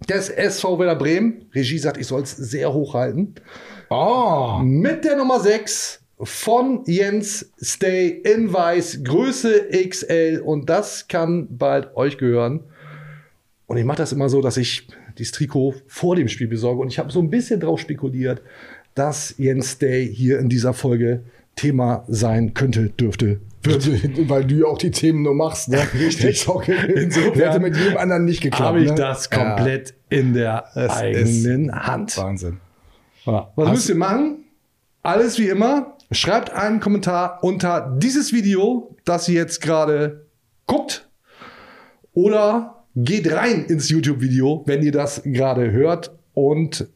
[0.08, 1.46] des SV Werder Bremen.
[1.54, 3.34] Regie sagt, ich soll es sehr hoch halten.
[3.90, 4.58] Oh.
[4.62, 10.42] Mit der Nummer 6 von Jens Stay in Weiß, Größe XL.
[10.44, 12.64] Und das kann bald euch gehören.
[13.66, 14.88] Und ich mache das immer so, dass ich
[15.18, 16.80] dieses Trikot vor dem Spiel besorge.
[16.80, 18.42] Und ich habe so ein bisschen drauf spekuliert,
[18.94, 21.22] dass Jens Day hier in dieser Folge
[21.58, 23.88] Thema sein könnte, dürfte, wird.
[24.28, 25.68] Weil du ja auch die Themen nur machst.
[25.68, 25.78] Ne?
[25.94, 26.24] Richtig.
[26.46, 28.62] Insofern Insofern hätte mit jedem anderen nicht geklappt.
[28.62, 28.94] Habe ich ne?
[28.94, 32.16] das komplett in der Es eigenen Hand.
[32.16, 32.58] Wahnsinn.
[33.24, 33.50] Ja.
[33.56, 34.44] Was Hast- müsst ihr machen?
[35.02, 35.96] Alles wie immer.
[36.10, 40.26] Schreibt einen Kommentar unter dieses Video, das ihr jetzt gerade
[40.66, 41.08] guckt.
[42.14, 46.88] Oder geht rein ins YouTube-Video, wenn ihr das gerade hört und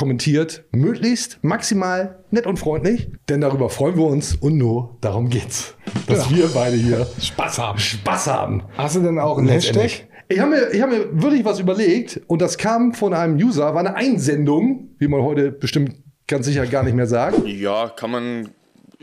[0.00, 5.74] kommentiert möglichst maximal nett und freundlich, denn darüber freuen wir uns und nur darum geht's,
[6.06, 7.78] dass wir beide hier Spaß haben.
[7.78, 8.62] Spaß haben.
[8.78, 9.48] Hast du denn auch einen.
[9.48, 10.08] Hashtag?
[10.30, 13.74] Ich habe mir, ich hab mir wirklich was überlegt und das kam von einem User,
[13.74, 15.96] war eine Einsendung, wie man heute bestimmt
[16.26, 17.46] ganz sicher gar nicht mehr sagt.
[17.46, 18.48] Ja, kann man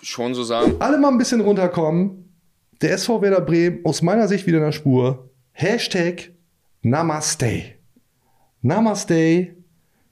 [0.01, 0.77] schon so sagen.
[0.79, 2.33] Alle mal ein bisschen runterkommen.
[2.81, 5.29] Der SV Werder Bremen aus meiner Sicht wieder in der Spur.
[5.51, 6.31] Hashtag
[6.81, 7.61] Namaste.
[8.63, 9.56] Namaste.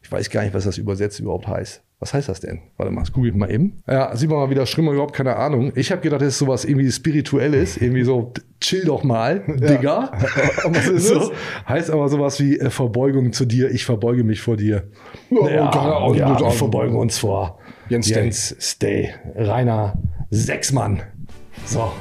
[0.05, 1.81] Ich weiß gar nicht, was das übersetzt überhaupt heißt.
[1.99, 2.59] Was heißt das denn?
[2.77, 3.81] Warte mal, das google ich mal eben.
[3.87, 5.71] Ja, sieht man mal wieder Schrimmer, überhaupt keine Ahnung.
[5.73, 8.31] Ich habe gedacht, das ist sowas irgendwie Spirituelles, irgendwie so,
[8.61, 10.11] chill doch mal, Digga.
[10.65, 11.31] was ist so,
[11.67, 14.83] heißt aber sowas wie äh, Verbeugung zu dir, ich verbeuge mich vor dir.
[15.31, 16.57] Ja, Ja, er auch ja, gut wir sagen.
[16.57, 17.57] verbeugen uns vor
[17.89, 18.21] Jens Stay.
[18.21, 19.15] Jens Stay.
[19.35, 19.97] Rainer
[20.29, 21.01] Sechsmann.
[21.65, 21.91] So.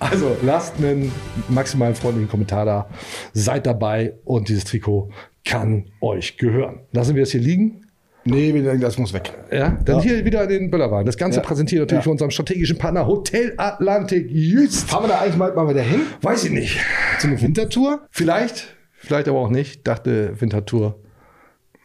[0.00, 1.12] Also lasst einen
[1.48, 2.88] maximalen freundlichen Kommentar da.
[3.34, 5.10] Seid dabei und dieses Trikot
[5.46, 6.80] kann euch gehören.
[6.92, 7.82] Lassen wir es hier liegen.
[8.28, 9.32] Nee, das muss weg.
[9.52, 10.02] Ja, dann Ja.
[10.02, 11.06] hier wieder den Böllerwagen.
[11.06, 11.44] Das Ganze Ja.
[11.44, 12.04] präsentiert natürlich Ja.
[12.04, 14.90] von unserem strategischen Partner Hotel Atlantik Jüst.
[14.90, 16.00] Fahren wir da eigentlich mal, mal wieder hin?
[16.22, 16.80] Weiß ich nicht.
[17.20, 18.00] Zu einer Wintertour?
[18.10, 18.66] Vielleicht,
[18.96, 19.86] vielleicht aber auch nicht.
[19.86, 20.98] Dachte, Wintertour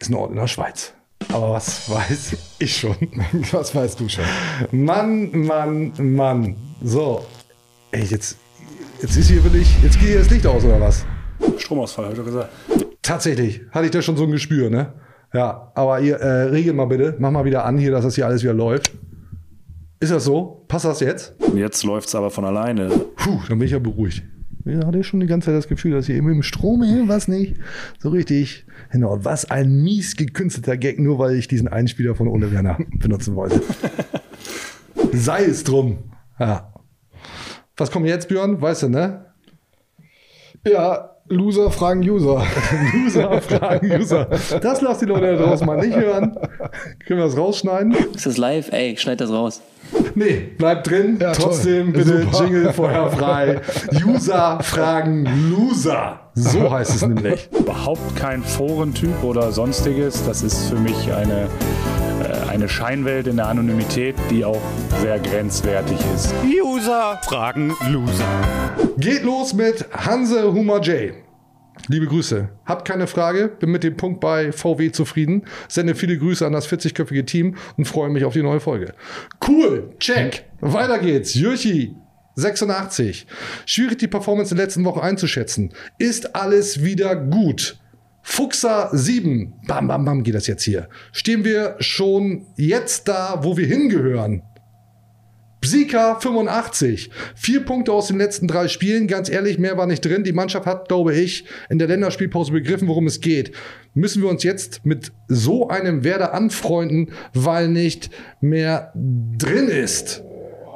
[0.00, 0.94] ist ein Ort in der Schweiz.
[1.32, 2.96] Aber was weiß ich schon.
[3.52, 4.24] Was weißt du schon?
[4.72, 6.56] Mann, Mann, Mann.
[6.82, 7.24] So.
[7.92, 8.36] Ey, jetzt,
[9.00, 11.06] jetzt ist hier wirklich, jetzt geht hier das Licht aus, oder was?
[11.58, 12.50] Stromausfall, hat er gesagt.
[13.02, 13.62] Tatsächlich.
[13.72, 14.92] Hatte ich da schon so ein Gespür, ne?
[15.34, 17.16] Ja, aber ihr äh, regelt mal bitte.
[17.18, 18.92] Mach mal wieder an hier, dass das hier alles wieder läuft.
[20.00, 20.64] Ist das so?
[20.68, 21.34] Passt das jetzt?
[21.54, 22.88] Jetzt läuft es aber von alleine.
[23.16, 24.22] Puh, dann bin ich ja beruhigt.
[24.64, 27.08] Ja, hatte ich schon die ganze Zeit das Gefühl, dass hier eben im Strom hier
[27.08, 27.56] was nicht
[27.98, 28.64] so richtig.
[28.92, 33.34] Genau, was ein mies gekünstelter Gag, nur weil ich diesen Einspieler von Ole Werner benutzen
[33.34, 33.60] wollte.
[35.12, 35.98] Sei es drum.
[36.38, 36.72] Ja.
[37.76, 38.60] Was kommt jetzt, Björn?
[38.60, 39.26] Weißt du, ne?
[40.64, 42.44] Ja, Loser fragen User.
[43.06, 44.26] User fragen User.
[44.60, 46.36] Das lasst die Leute da draußen mal nicht hören.
[47.06, 47.94] Können wir das rausschneiden?
[48.14, 48.70] Ist das live?
[48.72, 49.62] Ey, schneid das raus.
[50.14, 51.18] Nee, bleibt drin.
[51.20, 52.02] Ja, Trotzdem toll.
[52.04, 52.44] bitte Super.
[52.44, 53.60] Jingle vorher frei.
[54.04, 56.20] User fragen Loser.
[56.34, 57.48] So heißt es nämlich.
[57.58, 60.24] überhaupt kein Forentyp oder sonstiges.
[60.26, 61.46] Das ist für mich eine,
[62.48, 64.60] eine Scheinwelt in der Anonymität, die auch
[65.00, 66.34] sehr grenzwertig ist.
[66.44, 68.24] User fragen Loser.
[68.98, 71.14] Geht los mit Hanse Hummer J.
[71.88, 72.48] Liebe Grüße.
[72.64, 75.44] Habt keine Frage, bin mit dem Punkt bei VW zufrieden.
[75.68, 78.94] Sende viele Grüße an das 40-köpfige Team und freue mich auf die neue Folge.
[79.46, 80.44] Cool, check.
[80.60, 81.34] Weiter geht's.
[81.34, 81.96] Jürchi,
[82.36, 83.26] 86.
[83.66, 85.72] Schwierig die Performance in der letzten Woche einzuschätzen.
[85.98, 87.78] Ist alles wieder gut?
[88.22, 89.52] Fuchser 7.
[89.66, 90.88] Bam, bam, bam geht das jetzt hier.
[91.10, 94.42] Stehen wir schon jetzt da, wo wir hingehören?
[95.62, 97.10] Psika 85.
[97.36, 99.06] Vier Punkte aus den letzten drei Spielen.
[99.06, 100.24] Ganz ehrlich, mehr war nicht drin.
[100.24, 103.52] Die Mannschaft hat, glaube ich, in der Länderspielpause begriffen, worum es geht.
[103.94, 108.10] Müssen wir uns jetzt mit so einem Werder anfreunden, weil nicht
[108.40, 110.24] mehr drin ist.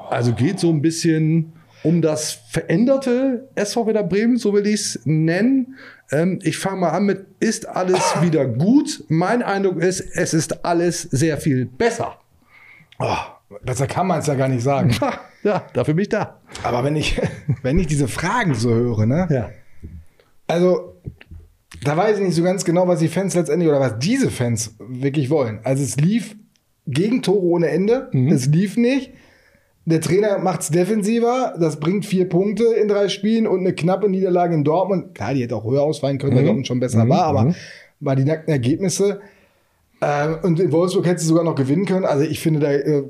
[0.09, 5.00] Also geht so ein bisschen um das veränderte SV Werder Bremen, so will ich es
[5.04, 5.76] nennen.
[6.10, 9.04] Ähm, ich fange mal an mit, ist alles wieder gut?
[9.08, 12.18] Mein Eindruck ist, es ist alles sehr viel besser.
[12.98, 13.16] Oh,
[13.62, 14.94] besser kann man es ja gar nicht sagen.
[15.42, 16.40] Ja, dafür bin ich da.
[16.64, 17.20] Aber wenn ich,
[17.62, 19.28] wenn ich diese Fragen so höre, ne?
[19.30, 19.50] Ja.
[20.48, 20.96] Also,
[21.84, 24.74] da weiß ich nicht so ganz genau, was die Fans letztendlich oder was diese Fans
[24.80, 25.60] wirklich wollen.
[25.62, 26.34] Also, es lief
[26.88, 28.10] Gegentore ohne Ende.
[28.12, 29.12] Es lief nicht.
[29.89, 31.55] Der Trainer macht es defensiver.
[31.61, 35.14] Das bringt vier Punkte in drei Spielen und eine knappe Niederlage in Dortmund.
[35.14, 36.47] Klar, die hätte auch höher ausfallen können, weil Mhm.
[36.47, 37.09] Dortmund schon besser Mhm.
[37.09, 37.55] war, aber Mhm.
[38.01, 39.20] war die nackten Ergebnisse.
[40.03, 42.05] Ähm, und in Wolfsburg hätte sie sogar noch gewinnen können.
[42.05, 43.05] Also ich finde, da, äh,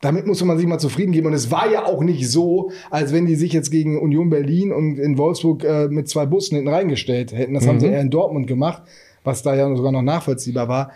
[0.00, 1.28] damit muss man sich mal zufrieden geben.
[1.28, 4.72] Und es war ja auch nicht so, als wenn die sich jetzt gegen Union Berlin
[4.72, 7.54] und in Wolfsburg äh, mit zwei Bussen hinten reingestellt hätten.
[7.54, 7.80] Das haben Mhm.
[7.80, 8.82] sie eher in Dortmund gemacht,
[9.22, 10.90] was da ja sogar noch nachvollziehbar war.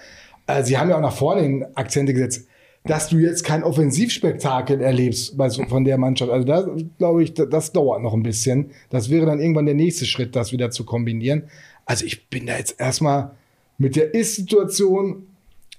[0.48, 2.47] Äh, sie haben ja auch nach vorne hin Akzente gesetzt.
[2.84, 6.30] Dass du jetzt kein Offensivspektakel erlebst bei, so- von der Mannschaft.
[6.30, 6.66] Also da
[6.98, 8.70] glaube ich, da- das dauert noch ein bisschen.
[8.90, 11.44] Das wäre dann irgendwann der nächste Schritt, das wieder zu kombinieren.
[11.84, 13.32] Also ich bin da jetzt erstmal
[13.78, 15.26] mit der Ist-Situation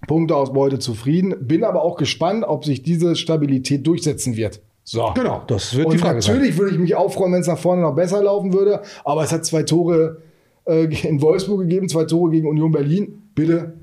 [0.07, 4.61] Punkteausbeute zufrieden, bin aber auch gespannt, ob sich diese Stabilität durchsetzen wird.
[4.83, 5.11] So.
[5.13, 6.35] Genau, das wird Und die Frage sein.
[6.35, 9.23] natürlich würde ich mich auch freuen, wenn es nach vorne noch besser laufen würde, aber
[9.23, 10.21] es hat zwei Tore
[10.65, 13.21] äh, in Wolfsburg gegeben, zwei Tore gegen Union Berlin.
[13.35, 13.73] Bitte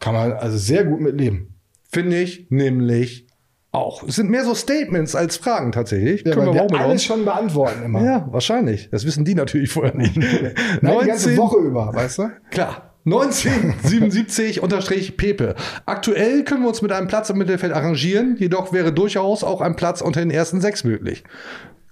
[0.00, 1.48] kann man also sehr gut mitleben.
[1.92, 3.26] Finde ich nämlich
[3.70, 4.02] auch.
[4.02, 6.22] Es sind mehr so Statements als Fragen tatsächlich.
[6.24, 8.02] Ja, Können wir wir alles schon beantworten immer.
[8.02, 8.88] Ja, wahrscheinlich.
[8.90, 10.16] Das wissen die natürlich vorher nicht.
[10.80, 12.30] Nein, die ganze Woche über, weißt du?
[12.50, 12.88] Klar.
[13.04, 15.56] 1977 unterstrich Pepe.
[15.86, 19.74] Aktuell können wir uns mit einem Platz im Mittelfeld arrangieren, jedoch wäre durchaus auch ein
[19.74, 21.24] Platz unter den ersten sechs möglich.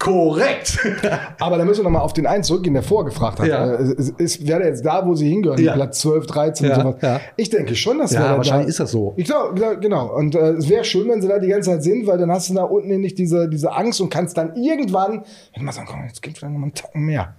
[0.01, 0.79] Korrekt.
[1.39, 3.47] Aber da müssen wir nochmal auf den einen zurückgehen, der vorgefragt hat.
[3.47, 3.75] Ja.
[3.75, 5.75] Äh, Ist, ist, wäre jetzt da, wo sie hingehören, Ja.
[5.75, 7.03] Platz 12, 13 Ja, und sowas.
[7.03, 7.21] ja.
[7.37, 9.13] Ich denke schon, dass Ja, wir da- wahrscheinlich ist das so.
[9.17, 10.13] Ich glaube, genau.
[10.17, 12.49] Und äh, es wäre schön, wenn sie da die ganze Zeit sind, weil dann hast
[12.49, 15.25] du da unten nicht diese, diese Angst und kannst dann irgendwann,
[15.55, 17.35] wenn man sagen, komm, jetzt geht vielleicht noch mal einen Tacken mehr.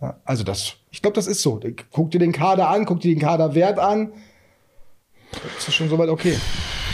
[0.00, 1.60] Ja, also das, ich glaube, das ist so.
[1.92, 4.12] Guck dir den Kader an, guck dir den Kaderwert an.
[5.56, 6.34] Das ist schon soweit okay.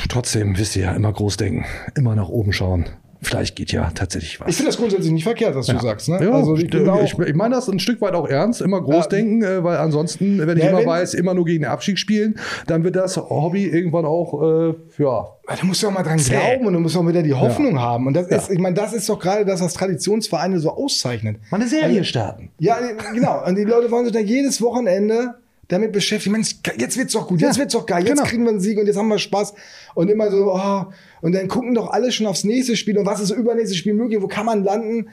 [0.09, 2.87] Trotzdem wisst ihr ja immer groß denken, immer nach oben schauen.
[3.25, 4.49] Vielleicht geht ja tatsächlich was.
[4.49, 5.75] Ich finde das grundsätzlich nicht verkehrt, was Ja.
[5.75, 6.09] du sagst.
[6.09, 6.19] Ne?
[6.23, 8.95] Ja, also ich, ich, auch- ich, meine das ein Stück weit auch ernst, immer groß
[9.05, 9.07] Ja.
[9.07, 12.39] denken, äh, weil ansonsten, wenn ich immer wenn- weiß, immer nur gegen den Abstieg spielen,
[12.67, 15.27] dann wird das Hobby irgendwann auch, äh, ja.
[15.47, 16.33] Da musst du auch mal dran Zäh.
[16.37, 18.07] glauben und du musst auch wieder die Hoffnung haben.
[18.07, 21.37] Und das ist, ich meine, das ist doch gerade das, was Traditionsvereine so auszeichnet.
[21.51, 22.51] Mal eine Serie Also- starten.
[22.59, 22.77] Ja,
[23.15, 23.45] genau.
[23.47, 25.35] Und die Leute wollen sich dann jedes Wochenende
[25.69, 26.33] damit beschäftigen.
[26.33, 28.29] Mensch, jetzt wird's doch gut, jetzt Ja, wird's doch geil, jetzt genau.
[28.29, 29.55] kriegen wir einen Sieg und jetzt haben wir Spaß.
[29.95, 30.85] Und immer so, oh,
[31.21, 33.95] und dann gucken doch alle schon aufs nächste Spiel und was ist das übernächste Spiel
[33.95, 35.09] möglich, wo kann man landen?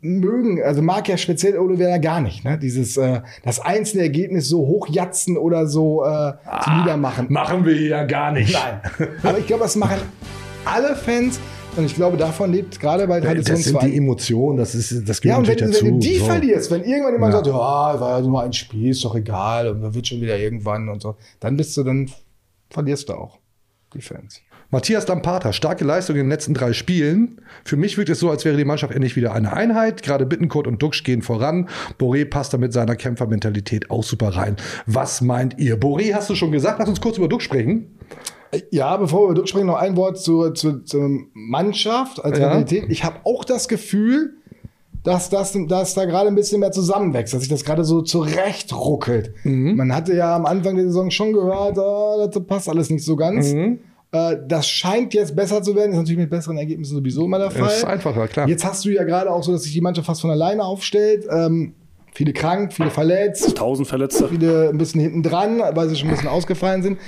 [0.00, 2.58] Mögen, also mag ja speziell Ole Werner gar nicht, ne?
[2.58, 6.32] Dieses, äh, das einzelne Ergebnis so hochjatzen oder so äh,
[6.78, 7.26] niedermachen.
[7.30, 8.52] Machen wir ja gar nicht.
[8.52, 9.08] Nein.
[9.22, 10.00] Aber ich glaube, das machen
[10.64, 11.38] alle Fans.
[11.76, 13.96] Und ich glaube, davon lebt gerade bei Das sind die.
[13.96, 15.84] Emotionen, das, ist, das gehört Ja, und wenn, dazu.
[15.84, 16.24] wenn du die so.
[16.26, 17.38] verlierst, wenn irgendwann jemand Ja.
[17.38, 20.38] sagt, ja, war ja nur ein Spiel, ist doch egal, und dann wird schon wieder
[20.38, 22.10] irgendwann und so, dann bist du, dann
[22.70, 23.38] verlierst du auch
[23.92, 24.40] die Fans.
[24.70, 27.40] Matthias Dampata, starke Leistung in den letzten drei Spielen.
[27.64, 30.02] Für mich wirkt es so, als wäre die Mannschaft endlich wieder eine Einheit.
[30.02, 31.68] Gerade Bittenkurt und Duxch gehen voran.
[31.98, 34.56] Boré passt da mit seiner Kämpfermentalität auch super rein.
[34.86, 35.78] Was meint ihr?
[35.78, 36.80] Boré hast du schon gesagt.
[36.80, 37.98] Lass uns kurz über Duxch sprechen.
[38.70, 42.46] Ja, bevor wir durchsprechen, noch ein Wort zur, zur, zur Mannschaft als Ja.
[42.54, 42.84] Mentalität.
[42.90, 44.34] Ich habe auch das Gefühl,
[45.02, 48.74] dass, das, dass da gerade ein bisschen mehr zusammenwächst, dass sich das gerade so zurecht
[48.74, 49.34] ruckelt.
[49.44, 49.76] Mhm.
[49.76, 53.14] Man hatte ja am Anfang der Saison schon gehört, ah, das passt alles nicht so
[53.14, 53.52] ganz.
[53.52, 53.80] Mhm.
[54.12, 57.50] Äh, das scheint jetzt besser zu werden, ist natürlich mit besseren Ergebnissen sowieso immer der
[57.50, 57.62] Fall.
[57.64, 58.48] Das ist einfacher, klar.
[58.48, 61.26] Jetzt hast du ja gerade auch so, dass sich die Mannschaft fast von alleine aufstellt.
[61.30, 61.74] Ähm,
[62.14, 64.28] viele krank, viele verletzt, Tausend Verletzte.
[64.28, 66.98] viele ein bisschen hinten dran, weil sie schon ein bisschen ausgefallen sind.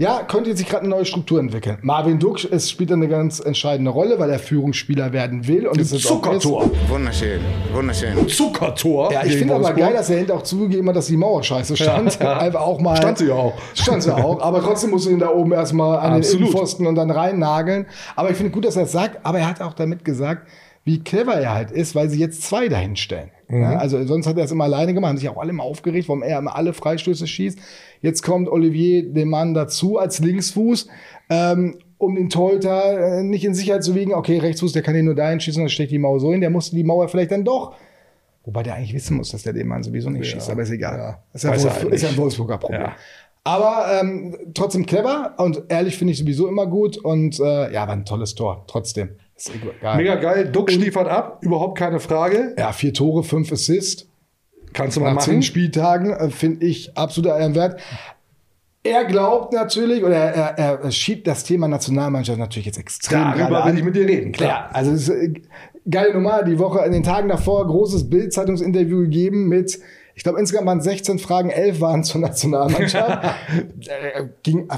[0.00, 1.76] Ja, könnte jetzt sich gerade eine neue Struktur entwickeln.
[1.82, 5.66] Marvin Duck spielt eine ganz entscheidende Rolle, weil er Führungsspieler werden will.
[5.66, 6.70] Und es ist auch Zuckertor.
[6.88, 7.42] Wunderschön,
[7.74, 8.26] wunderschön.
[8.26, 9.12] Zuckertor.
[9.12, 11.76] Ja, ich finde aber geil, dass er hinter auch zugegeben hat, dass die Mauer scheiße
[11.76, 12.18] stand.
[12.18, 12.38] Ja, ja.
[12.38, 12.96] Einfach auch mal.
[12.96, 13.52] Stand sie ja auch.
[13.74, 14.40] Stand sie auch.
[14.40, 16.24] Aber trotzdem musst du ihn da oben erstmal an Absolut.
[16.24, 17.84] den Innenpfosten und dann rein nageln.
[18.16, 19.18] Aber ich finde gut, dass er es sagt.
[19.26, 20.48] Aber er hat auch damit gesagt,
[20.84, 23.30] wie clever er halt ist, weil sie jetzt zwei dahin stellen.
[23.48, 23.62] Mhm.
[23.62, 26.08] Ja, also sonst hat er es immer alleine gemacht, haben sich auch alle immer aufgeregt,
[26.08, 27.58] warum er immer alle Freistöße schießt.
[28.00, 30.88] Jetzt kommt Olivier Demann dazu als Linksfuß.
[31.28, 35.04] Ähm, um den Torhüter äh, nicht in Sicherheit zu wiegen, okay, Rechtsfuß, der kann den
[35.04, 37.44] nur dahin schießen, dann steckt die Mauer so hin, der musste die Mauer vielleicht dann
[37.44, 37.74] doch
[38.44, 41.18] Wobei der eigentlich wissen muss, dass der den Mann sowieso nicht schießt, aber ist egal.
[41.34, 42.16] Ist, ja Weiß er Wolf, ist ja ein.
[42.16, 42.80] Wolfsburger Problem.
[42.80, 42.96] Ja.
[43.44, 47.94] Aber ähm, trotzdem clever und ehrlich finde ich sowieso immer gut und äh, ja, war
[47.94, 49.10] ein tolles Tor, trotzdem.
[49.36, 49.96] Ist egal.
[49.96, 50.50] Mega geil.
[50.50, 51.38] Duck liefert ab.
[51.42, 52.54] Überhaupt keine Frage.
[52.58, 54.09] Ja, vier Tore, fünf Assists.
[54.72, 55.42] Kannst du mal Nach zehn machen.
[55.42, 57.80] Spieltagen äh, finde ich absoluter Ehrenwert.
[58.82, 63.66] Er glaubt natürlich, oder er, er, er schiebt das Thema Nationalmannschaft natürlich jetzt extrem Darüber
[63.66, 64.48] will ich mit dir reden, klar.
[64.48, 65.34] Ja, also es ist äh,
[65.88, 66.42] geile Nummer.
[66.44, 69.78] Die Woche, in den Tagen davor, großes Bild-Zeitungsinterview gegeben mit,
[70.14, 73.34] ich glaube, insgesamt waren 16 Fragen, 11 waren zur Nationalmannschaft.
[73.86, 74.68] Äh, ging,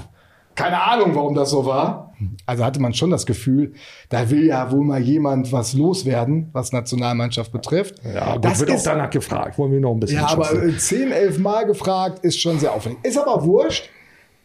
[0.63, 2.13] keine Ahnung, warum das so war.
[2.47, 3.73] Also hatte man schon das Gefühl,
[4.09, 7.97] da will ja wohl mal jemand was loswerden, was Nationalmannschaft betrifft.
[8.05, 9.59] Ja, gut, das wird auch ist, danach gefragt.
[9.59, 10.69] Wollen wir noch ein bisschen ja, aber schützen.
[10.71, 13.05] äh, 10, 11 Mal gefragt ist schon sehr aufwendig.
[13.05, 13.89] Ist aber wurscht.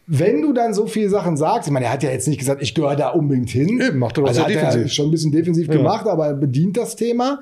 [0.08, 2.62] Wenn du dann so viele Sachen sagst, ich meine, er hat ja jetzt nicht gesagt,
[2.62, 3.78] ich gehöre da unbedingt hin.
[3.80, 4.92] Eben, macht er doch also hat er defensiv.
[4.92, 5.74] schon ein bisschen defensiv Ja.
[5.74, 7.40] gemacht, aber er bedient das Thema.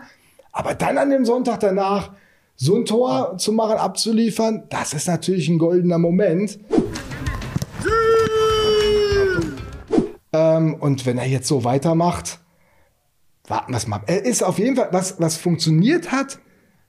[0.53, 2.11] Aber dann an dem Sonntag danach
[2.57, 6.59] so ein Tor zu machen, abzuliefern, das ist natürlich ein goldener Moment.
[10.37, 12.39] Ähm, und wenn er jetzt so weitermacht,
[13.47, 14.01] warten wir es mal.
[14.07, 16.39] Er ist auf jeden Fall, was, was funktioniert hat,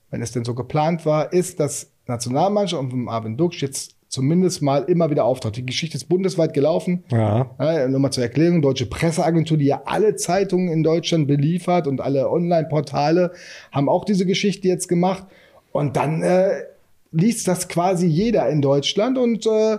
[0.09, 4.83] wenn es denn so geplant war, ist, dass Nationalmannschaft und Marvin Duksch jetzt zumindest mal
[4.83, 5.57] immer wieder auftaucht.
[5.57, 7.03] Die Geschichte ist bundesweit gelaufen.
[7.11, 7.51] Ja.
[7.59, 11.99] Ja, nur mal zur Erklärung, Deutsche Presseagentur, die ja alle Zeitungen in Deutschland beliefert und
[11.99, 13.33] alle Online-Portale
[13.71, 15.25] haben auch diese Geschichte jetzt gemacht.
[15.71, 16.63] Und dann äh,
[17.11, 19.77] liest das quasi jeder in Deutschland und äh,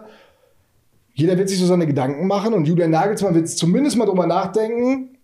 [1.19, 5.19] jeder wird sich so seine Gedanken machen und Julian Nagelsmann wird zumindest mal drüber nachdenken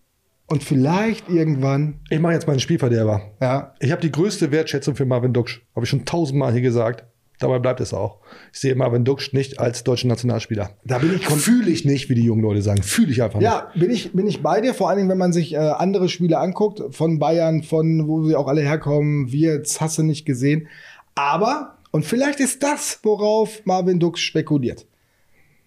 [0.47, 2.01] und vielleicht irgendwann.
[2.11, 3.23] Ich mache jetzt mal einen Spielverderber.
[3.41, 3.75] Ja.
[3.79, 5.63] Ich habe die größte Wertschätzung für Marvin Duksch.
[5.73, 7.05] Habe ich schon tausendmal hier gesagt.
[7.39, 8.19] Dabei bleibt es auch.
[8.53, 10.71] Ich sehe Marvin Duksch nicht als deutschen Nationalspieler.
[10.85, 12.83] Da bin ich Fühle ich nicht, wie die jungen Leute sagen.
[12.83, 13.47] Fühle ich einfach nicht.
[13.47, 16.09] Ja, bin ich, bin ich bei dir, vor allen Dingen, wenn man sich äh, andere
[16.09, 20.67] Spiele anguckt, von Bayern, von wo sie auch alle herkommen, wir du nicht gesehen.
[21.15, 24.87] Aber, und vielleicht ist das, worauf Marvin Dux spekuliert.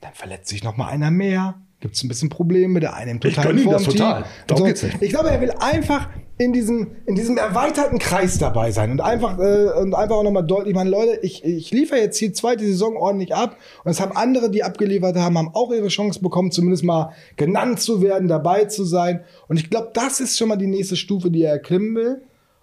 [0.02, 1.56] Dann verletzt sich noch mal einer mehr.
[1.80, 2.80] gibt es ein bisschen Probleme.
[2.80, 4.26] Der eine im Ich totalen gönn ihm das total.
[4.48, 5.02] Darum geht's nicht.
[5.02, 9.40] Ich glaube, er will einfach in diesem, in diesem erweiterten Kreis dabei sein und einfach,
[9.40, 12.96] äh, und einfach auch nochmal deutlich machen, Leute, ich, ich liefere jetzt die zweite Saison
[12.96, 16.84] ordentlich ab und es haben andere, die abgeliefert haben, haben auch ihre Chance bekommen, zumindest
[16.84, 19.24] mal genannt zu werden, dabei zu sein.
[19.48, 22.22] Und ich glaube, das ist schon mal die nächste Stufe, die er erklimmen will.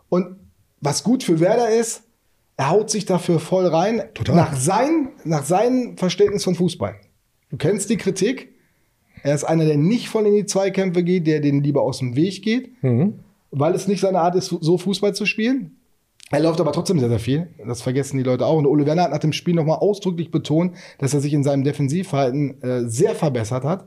[0.08, 0.36] Und
[0.80, 2.04] was gut für Werder ist,
[2.56, 4.04] er haut sich dafür voll rein.
[4.14, 4.36] Total.
[4.36, 6.94] Nach, sein, nach seinem Verständnis von Fußball.
[7.54, 8.48] Du kennst die Kritik.
[9.22, 12.16] Er ist einer, der nicht voll in die Zweikämpfe geht, der denen lieber aus dem
[12.16, 12.70] Weg geht,
[13.52, 15.76] weil es nicht seine Art ist, so Fußball zu spielen.
[16.32, 17.46] Er läuft aber trotzdem sehr, sehr viel.
[17.64, 18.58] Das vergessen die Leute auch.
[18.58, 21.62] Und Ole Werner hat nach dem Spiel nochmal ausdrücklich betont, dass er sich in seinem
[21.62, 23.84] Defensivverhalten äh, sehr verbessert hat.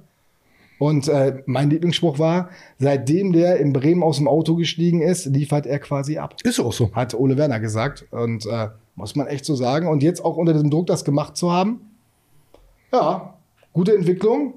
[0.80, 2.50] Und äh, mein Lieblingsspruch war,
[2.80, 6.36] seitdem der in Bremen aus dem Auto gestiegen ist, liefert er quasi ab.
[6.42, 6.94] Ist auch so.
[6.94, 8.06] Hat Ole Werner gesagt.
[8.12, 9.90] Und äh, muss man echt so sagen.
[9.90, 11.82] Und jetzt auch unter diesem Druck, das gemacht zu haben.
[12.94, 13.34] Ja,
[13.78, 14.56] gute Entwicklung.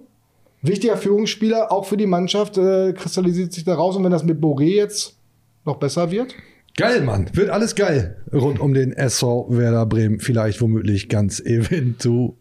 [0.63, 3.97] Wichtiger Führungsspieler, auch für die Mannschaft, äh, kristallisiert sich da raus.
[3.97, 5.19] Und wenn das mit Boré jetzt
[5.65, 6.35] noch besser wird,
[6.77, 7.29] Geil, Mann.
[7.35, 10.21] Wird alles geil rund um den SV Werder Bremen.
[10.21, 12.35] Vielleicht womöglich ganz eventuell.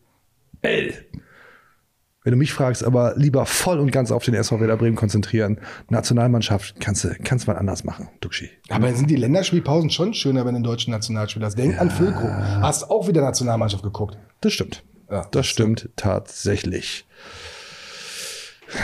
[0.62, 5.60] Wenn du mich fragst, aber lieber voll und ganz auf den SV Werder Bremen konzentrieren.
[5.90, 8.50] Nationalmannschaft kannst du kannst mal anders machen, Duxi.
[8.70, 11.58] Aber sind die Länderspielpausen schon schöner, wenn du einen deutschen Nationalspieler hast?
[11.58, 12.30] Denk an Füllkrug.
[12.30, 14.18] Hast auch wieder Nationalmannschaft geguckt.
[14.40, 14.84] Das stimmt.
[15.12, 15.28] Ja.
[15.32, 17.06] Das stimmt tatsächlich.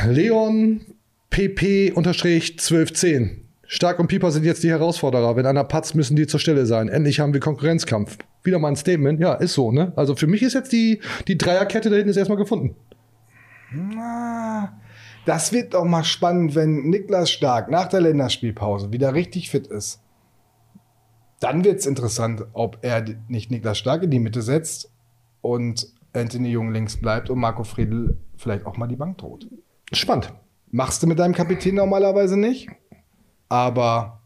[0.08, 0.82] Leon
[1.30, 3.42] PP unterstrich 1210.
[3.68, 5.36] Stark und Pieper sind jetzt die Herausforderer.
[5.36, 6.88] Wenn einer patzt, müssen die zur Stelle sein.
[6.88, 8.18] Endlich haben wir Konkurrenzkampf.
[8.44, 9.20] Wieder mal ein Statement.
[9.20, 9.92] Ja, ist so, ne?
[9.96, 12.76] Also für mich ist jetzt die, die Dreierkette da hinten ist erstmal gefunden.
[13.72, 14.80] Na,
[15.26, 20.00] das wird doch mal spannend, wenn Niklas Stark nach der Länderspielpause wieder richtig fit ist.
[21.40, 24.92] Dann wird es interessant, ob er nicht Niklas Stark in die Mitte setzt
[25.42, 29.48] und Anthony Jung links bleibt und Marco Friedl vielleicht auch mal die Bank droht.
[29.92, 30.34] Spannend.
[30.72, 32.70] Machst du mit deinem Kapitän normalerweise nicht.
[33.50, 34.22] Aber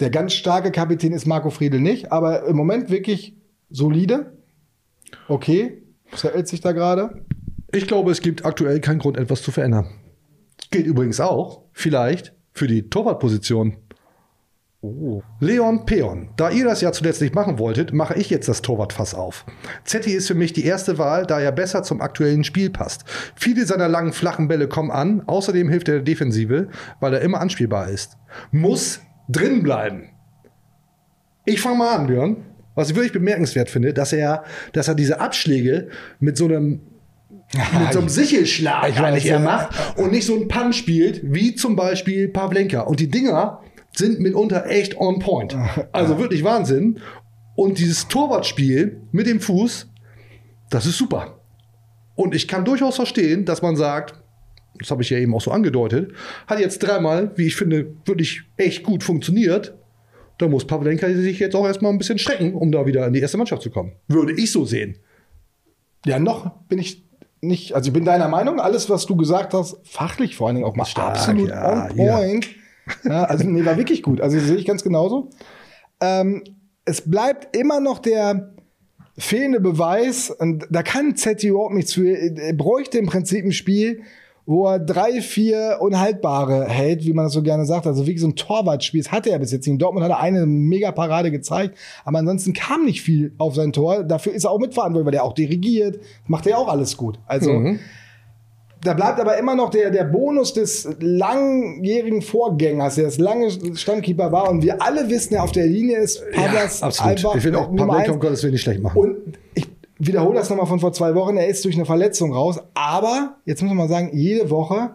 [0.00, 2.12] der ganz starke Kapitän ist Marco Friedl nicht.
[2.12, 3.36] Aber im Moment wirklich
[3.70, 4.38] solide.
[5.28, 5.82] Okay.
[6.14, 7.24] Zerrt sich da gerade.
[7.72, 9.86] Ich glaube, es gibt aktuell keinen Grund, etwas zu verändern.
[10.70, 13.76] Gilt übrigens auch, vielleicht, für die Torwartposition.
[15.40, 19.12] Leon Peon, da ihr das ja zuletzt nicht machen wolltet, mache ich jetzt das Torwartfass
[19.12, 19.44] auf.
[19.82, 23.04] Zetti ist für mich die erste Wahl, da er besser zum aktuellen Spiel passt.
[23.34, 26.68] Viele seiner langen, flachen Bälle kommen an, außerdem hilft er der Defensive,
[27.00, 28.16] weil er immer anspielbar ist.
[28.52, 30.10] Muss drin bleiben.
[31.44, 32.36] Ich fange mal an, Björn.
[32.76, 35.88] Was ich wirklich bemerkenswert finde, dass er, dass er diese Abschläge
[36.20, 36.82] mit so einem
[37.52, 39.44] mit so einem Sichelschlag Ich weiß, eigentlich er ja.
[39.44, 42.82] macht und nicht so einen Punch spielt, wie zum Beispiel Pavlenka.
[42.82, 43.62] Und die Dinger
[43.92, 45.56] sind mitunter echt on point.
[45.92, 47.00] Also wirklich Wahnsinn.
[47.56, 49.88] Und dieses Torwartspiel mit dem Fuß,
[50.70, 51.40] das ist super.
[52.14, 54.14] Und ich kann durchaus verstehen, dass man sagt,
[54.78, 56.12] das habe ich ja eben auch so angedeutet,
[56.46, 59.76] hat jetzt dreimal, wie ich finde, wirklich echt gut funktioniert.
[60.38, 63.20] Da muss Pavlenka sich jetzt auch erstmal ein bisschen strecken, um da wieder in die
[63.20, 63.92] erste Mannschaft zu kommen.
[64.06, 64.98] Würde ich so sehen.
[66.06, 67.04] Ja, noch bin ich
[67.40, 70.66] nicht, also ich bin deiner Meinung, alles, was du gesagt hast, fachlich vor allen Dingen
[70.66, 72.46] auch mal Stark, absolut ja, on point.
[72.46, 72.52] Ja.
[73.08, 74.20] Also nee, war wirklich gut.
[74.20, 75.30] Also sehe ich ganz genauso.
[76.00, 76.42] Ähm,
[76.84, 78.54] es bleibt immer noch der
[79.16, 82.08] fehlende Beweis, und da kann Zetti überhaupt nichts für.
[82.10, 84.02] Er bräuchte im Prinzip ein Spiel,
[84.46, 87.86] wo er drei, vier Unhaltbare hält, wie man das so gerne sagt.
[87.86, 89.02] Also wirklich so ein Torwartspiel.
[89.02, 89.74] Das hatte er bis jetzt nicht.
[89.74, 93.72] In Dortmund hat er eine mega Parade gezeigt, aber ansonsten kam nicht viel auf sein
[93.72, 94.04] Tor.
[94.04, 96.00] Dafür ist er auch mitverantwortlich, weil er auch dirigiert.
[96.28, 97.18] Macht er auch alles gut.
[97.26, 97.80] Also Mhm.
[98.82, 104.30] Da bleibt aber immer noch der, der Bonus des langjährigen Vorgängers, der das lange Stammkeeper
[104.30, 104.50] war.
[104.50, 107.12] Und wir alle wissen, ja, auf der Linie ist Pavlas absolut.
[107.12, 108.08] einfach Ich will auch eins.
[108.08, 108.96] um Gottes Willen nicht schlecht machen.
[108.96, 109.68] Und ich
[109.98, 111.36] wiederhole das nochmal von vor zwei Wochen.
[111.36, 112.60] Er ist durch eine Verletzung raus.
[112.74, 114.94] Aber jetzt muss man mal sagen, jede Woche,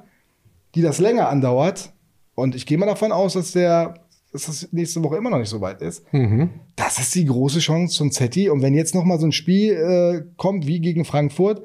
[0.76, 1.92] die das länger andauert,
[2.36, 3.96] und ich gehe mal davon aus, dass der
[4.32, 6.12] dass das nächste Woche immer noch nicht so weit ist.
[6.12, 6.50] Mhm.
[6.76, 8.50] Das ist die große Chance von Zetti.
[8.50, 11.62] Und wenn jetzt noch mal so ein Spiel äh, kommt wie gegen Frankfurt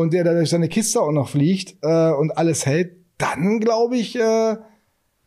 [0.00, 3.96] und der da durch seine Kiste auch noch fliegt äh, und alles hält, dann glaube
[3.96, 4.56] ich, äh,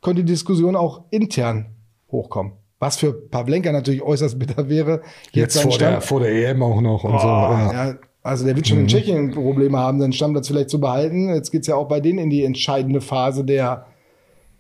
[0.01, 1.67] könnte die Diskussion auch intern
[2.11, 2.53] hochkommen.
[2.79, 5.01] Was für Pavlenka natürlich äußerst bitter wäre.
[5.33, 7.27] Jetzt seinen vor der, vor der EM auch noch und so.
[7.27, 7.71] Oh, Ja.
[7.89, 11.29] ja, also der wird schon in Tschechien Probleme haben, seinen Stammplatz vielleicht zu behalten.
[11.29, 13.85] Jetzt geht's ja auch bei denen in die entscheidende Phase der,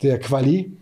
[0.03, 0.77] der Quali.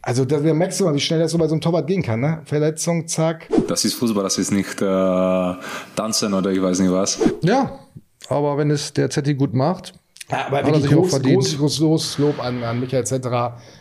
[0.00, 2.02] Also da wir merkst du mal, wie schnell das so bei so einem Torwart gehen
[2.02, 2.20] kann.
[2.20, 2.40] Ne?
[2.44, 3.48] Verletzung, zack.
[3.66, 5.54] Das ist Fußball, das ist nicht äh,
[5.96, 7.18] Tanzen oder ich weiß nicht was.
[7.42, 7.80] Ja,
[8.28, 9.94] aber wenn es der Zetti gut macht,
[10.30, 11.36] Ja, aber hat er sich auch groß, verdient.
[11.42, 13.04] groß, groß, groß Lob an, an Michael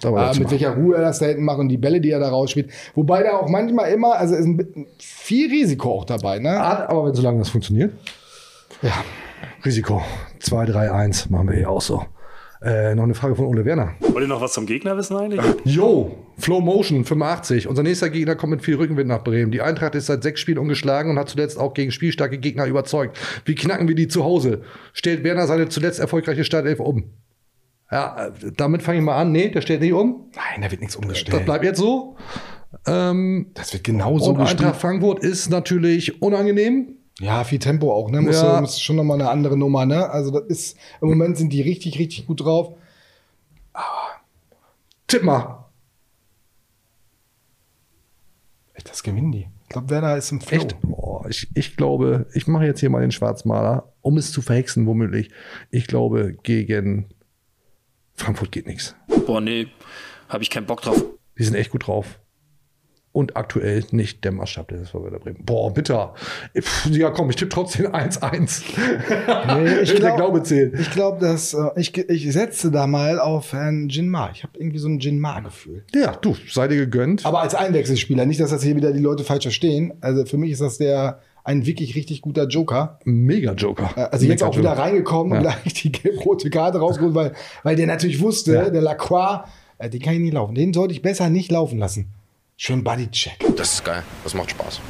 [0.04, 0.52] Aber äh, mit machen.
[0.52, 2.70] welcher Ruhe er das da hinten macht und die Bälle, die er da rausspielt.
[2.96, 4.48] Wobei da auch manchmal immer, also ist
[5.00, 6.40] viel Risiko auch dabei.
[6.40, 6.50] Ne?
[6.90, 7.94] aber wenn solange das funktioniert.
[8.82, 8.94] Ja.
[9.66, 10.02] Risiko.
[10.40, 12.04] 2, 3, 1 machen wir hier auch so.
[12.62, 13.94] Äh, noch eine Frage von Ole Werner.
[14.00, 15.42] Wollt ihr noch was zum Gegner wissen eigentlich?
[15.64, 17.68] Yo, Flow Motion 85.
[17.68, 19.52] Unser nächster Gegner kommt mit viel Rückenwind nach Bremen.
[19.52, 23.18] Die Eintracht ist seit sechs Spielen ungeschlagen und hat zuletzt auch gegen spielstarke Gegner überzeugt.
[23.46, 24.64] Wie knacken wir die zu Hause?
[24.94, 27.12] Stellt Werner seine zuletzt erfolgreiche Startelf um?
[27.92, 29.32] Ja, äh, damit fange ich mal an.
[29.32, 30.32] Nee, der stellt nicht um.
[30.36, 31.38] Nein, da wird nichts umgestellt.
[31.38, 32.18] Das bleibt jetzt so.
[32.86, 34.62] Ähm, das wird genauso und gespielt.
[34.62, 36.97] Eintracht Frankfurt ist natürlich unangenehm.
[37.20, 38.22] Ja, viel Tempo auch, ne?
[38.22, 38.62] Muss, Ja.
[38.62, 40.10] muss schon nochmal eine andere Nummer, ne?
[40.10, 42.76] Also das ist, im Moment sind die richtig, richtig gut drauf.
[45.08, 45.66] Tipp mal.
[48.74, 49.48] Echt, das gewinnen die.
[49.64, 50.58] Ich glaube, Werner ist im Flow.
[50.58, 50.80] Echt?
[50.82, 54.86] Boah, ich, ich glaube, ich mache jetzt hier mal den Schwarzmaler, um es zu verhexen,
[54.86, 55.30] womöglich.
[55.72, 57.10] Ich glaube, gegen
[58.16, 58.96] Frankfurt geht nichts.
[59.26, 59.68] Boah, nee,
[60.30, 61.04] habe ich keinen Bock drauf.
[61.38, 62.20] Die sind echt gut drauf.
[63.18, 65.40] Und aktuell nicht der Maßstab des SV Werder Bremen.
[65.44, 66.14] Boah, bitter.
[66.92, 68.62] Ja, komm, ich tippe trotzdem 1-1.
[69.58, 70.80] Nee, ich Der glaube, Glaube zählt.
[70.80, 74.30] ich glaub, dass äh, ich, ich setze da mal auf Herrn Jinma.
[74.34, 75.84] Ich habe irgendwie so ein Jinma-Gefühl.
[75.96, 77.26] Ja, du, sei dir gegönnt.
[77.26, 79.94] Aber als Einwechselspieler, nicht, dass das hier wieder die Leute falsch verstehen.
[80.00, 83.00] Also für mich ist das der ein wirklich richtig guter Joker.
[83.04, 83.90] Mega Joker.
[83.96, 85.56] Äh, Also jetzt Mega auch wieder reingekommen und Ja.
[85.64, 87.32] gleich die gelb-rote Karte rausgeholt, weil,
[87.64, 88.70] weil der natürlich wusste, Ja.
[88.70, 89.48] der Lacroix,
[89.80, 90.54] äh, den kann ich nicht laufen.
[90.54, 92.10] Den sollte ich besser nicht laufen lassen.
[92.60, 93.38] Schön Bodycheck.
[93.56, 94.02] Das ist geil.
[94.24, 94.82] Das macht Spaß.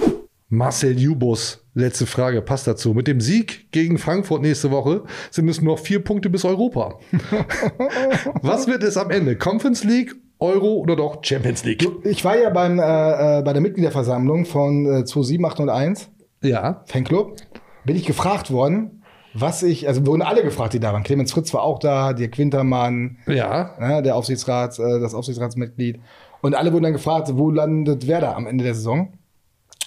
[0.48, 2.94] Marcel Jubus, letzte Frage, passt dazu.
[2.94, 6.98] Mit dem Sieg gegen Frankfurt nächste Woche sind es noch vier Punkte bis Europa.
[8.42, 9.36] Was wird es am Ende?
[9.38, 11.86] Conference League, Euro oder doch Champions League?
[12.06, 16.10] Ich war ja beim, äh, äh, bei der Mitgliederversammlung von äh, 27801,
[16.44, 16.84] Ja.
[16.86, 17.36] Fanclub.
[17.84, 19.04] Bin ich gefragt worden,
[19.34, 21.04] was ich, also wurden alle gefragt, die da waren.
[21.04, 23.76] Clemens Fritz war auch da, Dirk Wintermann, Ja.
[23.78, 26.00] ne, der Aufsichtsrat, äh, das Aufsichtsratsmitglied.
[26.42, 29.14] Und alle wurden dann gefragt, wo landet Werder am Ende der Saison?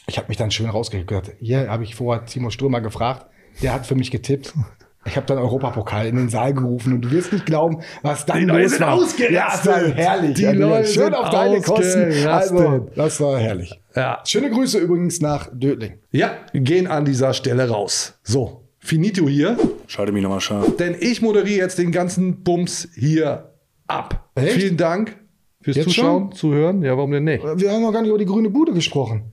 [0.06, 1.32] Ich habe mich dann schön rausgehört.
[1.38, 3.26] Hier habe ich vorher Timo Stürmer gefragt.
[3.62, 4.54] Der hat für mich getippt.
[5.06, 8.38] Ich habe dann Europapokal in den Saal gerufen und du wirst nicht glauben, was dann
[8.40, 8.92] Die Leute los sind war.
[8.94, 9.30] ausgerastet.
[9.32, 10.34] Ja, es war herrlich.
[10.34, 12.26] Die Ja, Leute schön sind auf deine Kosten.
[12.26, 13.80] Also, das war herrlich.
[13.96, 14.20] Ja.
[14.26, 15.94] Schöne Grüße übrigens nach Dödling.
[16.10, 18.18] Ja, gehen an dieser Stelle raus.
[18.24, 19.56] So, finito hier.
[19.86, 20.76] Schalte mich nochmal scharf.
[20.76, 23.54] Denn ich moderiere jetzt den ganzen Bums hier
[23.86, 24.28] ab.
[24.34, 24.52] Echt?
[24.52, 25.16] Vielen Dank
[25.62, 26.82] fürs Jetzt Zuschauen, Zuhören.
[26.82, 27.44] Ja, warum denn nicht?
[27.56, 29.24] Wir haben noch gar nicht über die grüne Bude gesprochen.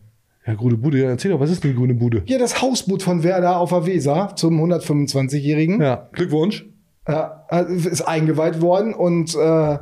[0.46, 2.22] Ja, grüne Bude, ja, erzähl doch, was ist denn die grüne Bude?
[2.26, 5.82] Hier das Hausboot von Werder auf der Weser zum 125-Jährigen.
[5.82, 6.66] Ja, Glückwunsch.
[7.08, 9.78] Ja, äh, ist eingeweiht worden und äh,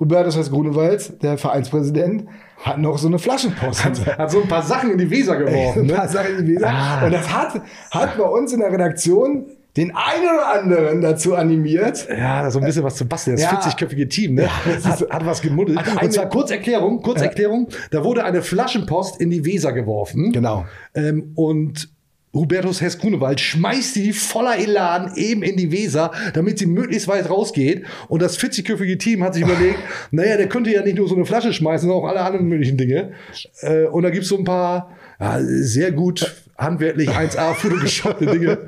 [0.00, 2.24] Hubertus heißt Grunewald, der Vereinspräsident,
[2.62, 3.84] hat noch so eine Flaschenpost.
[4.18, 5.82] Hat so ein paar Sachen in die Weser geworfen.
[5.82, 5.92] ein Ne?
[5.94, 6.68] paar Sachen in die Weser.
[6.68, 7.04] Ah.
[7.04, 7.60] Und das hat,
[7.90, 9.46] hat bei uns in der Redaktion
[9.76, 12.06] den einen oder anderen dazu animiert.
[12.08, 13.36] Ja, so ein bisschen was zu basteln.
[13.36, 13.58] Das Ja.
[13.58, 14.48] 40-köpfige Team, ne?
[14.64, 15.78] das hat, hat was gemuddelt.
[15.78, 17.68] Hat Und zwar Kurzerklärung, Kurzerklärung.
[17.90, 20.32] Da wurde eine Flaschenpost in die Weser geworfen.
[20.32, 20.66] Genau.
[20.94, 21.88] Ähm, und
[22.32, 27.30] Hubertus Hess Grunewald schmeißt die voller Elan eben in die Weser, damit sie möglichst weit
[27.30, 27.84] rausgeht.
[28.08, 29.78] Und das 40-köpfige Team hat sich überlegt,
[30.10, 32.76] naja, der könnte ja nicht nur so eine Flasche schmeißen, sondern auch alle anderen möglichen
[32.76, 33.12] Dinge.
[33.60, 38.58] Äh, und da gibt's so ein paar ja, sehr gut handwerklich 1A fotogeshoppte Dinge.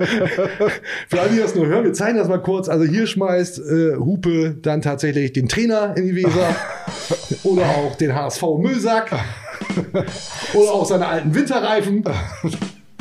[1.09, 2.68] Für alle, die das nur hören, wir zeigen das mal kurz.
[2.68, 6.55] Also hier schmeißt äh, Hupe dann tatsächlich den Trainer in die Weser
[7.45, 9.12] oder auch den HSV Müllsack
[10.55, 12.03] oder auch seine alten Winterreifen.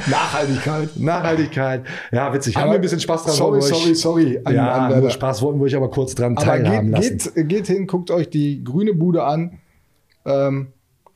[0.08, 0.90] Nachhaltigkeit.
[1.00, 1.82] Nachhaltigkeit.
[2.12, 2.56] Ja, witzig.
[2.58, 3.34] Haben wir ein bisschen Spaß dran.
[3.34, 5.10] sorry, sorry, sorry an- ja, an nur.
[5.10, 7.34] Spaß wollten wir euch aber kurz dran Aber teilhaben geht, lassen.
[7.36, 9.60] geht, geht hin, guckt euch die grüne Bude an.
[10.26, 10.68] Ähm,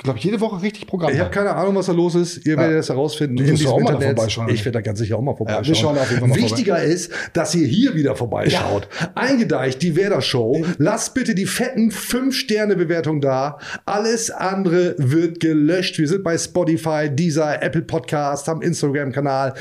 [0.04, 1.14] glaube ich, jede Woche richtig Programm.
[1.14, 2.46] Ich habe keine Ahnung, was da los ist.
[2.46, 4.16] Ihr werdet das herausfinden Du wirst auch mal Internet.
[4.18, 5.66] vorbeischauen, Ich werde da ganz sicher auch mal vorbeischauen.
[5.68, 8.88] wir schauen auf jeden Fall mal Wichtiger ist, dass ihr hier wieder vorbeischaut.
[9.16, 10.66] Eingedeicht, die Werder Show.
[10.78, 13.60] Lasst bitte die fetten 5-Sterne-Bewertung da.
[13.86, 16.00] Alles andere wird gelöscht.
[16.00, 19.54] Wir sind bei Spotify, dieser Apple Podcast, haben Instagram-Kanal,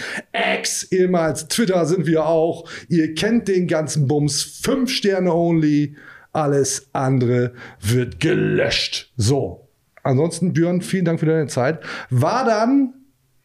[0.61, 2.69] X, ehemals Twitter sind wir auch.
[2.89, 4.43] Ihr kennt den ganzen Bums.
[4.63, 5.97] 5 Sterne only.
[6.33, 9.13] Alles andere wird gelöscht.
[9.17, 9.68] So.
[10.09, 11.81] Ansonsten, Björn, vielen Dank für deine Zeit.
[12.09, 12.95] War dann,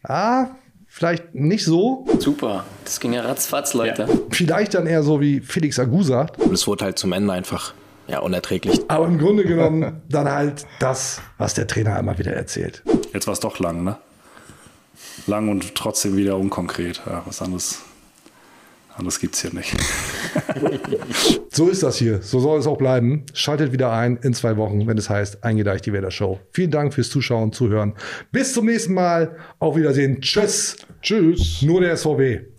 [0.02, 0.46] ah,
[0.86, 2.06] vielleicht nicht so.
[2.18, 4.08] Super, das ging ja ratzfatz, Leute.
[4.30, 6.40] Vielleicht dann eher so wie Felix Agu sagt.
[6.40, 7.74] Und es wurde halt zum Ende einfach
[8.06, 8.80] ja, unerträglich.
[8.88, 12.82] Aber im Grunde genommen dann halt das, was der Trainer immer wieder erzählt.
[13.12, 13.98] Jetzt war es doch lang, ne?
[15.26, 17.02] Lang und trotzdem wieder unkonkret.
[17.04, 17.82] Ja, was anderes,
[18.96, 19.74] Anders gibt es hier nicht.
[21.50, 22.22] so ist das hier.
[22.22, 23.24] So soll es auch bleiben.
[23.32, 26.40] Schaltet wieder ein in zwei Wochen, wenn es heißt Eingedeicht die Wählershow.
[26.52, 27.94] Vielen Dank fürs Zuschauen, Zuhören.
[28.30, 29.36] Bis zum nächsten Mal.
[29.58, 30.20] Auf Wiedersehen.
[30.20, 30.76] Tschüss.
[31.02, 31.62] Tschüss.
[31.62, 32.54] Nur der SVB.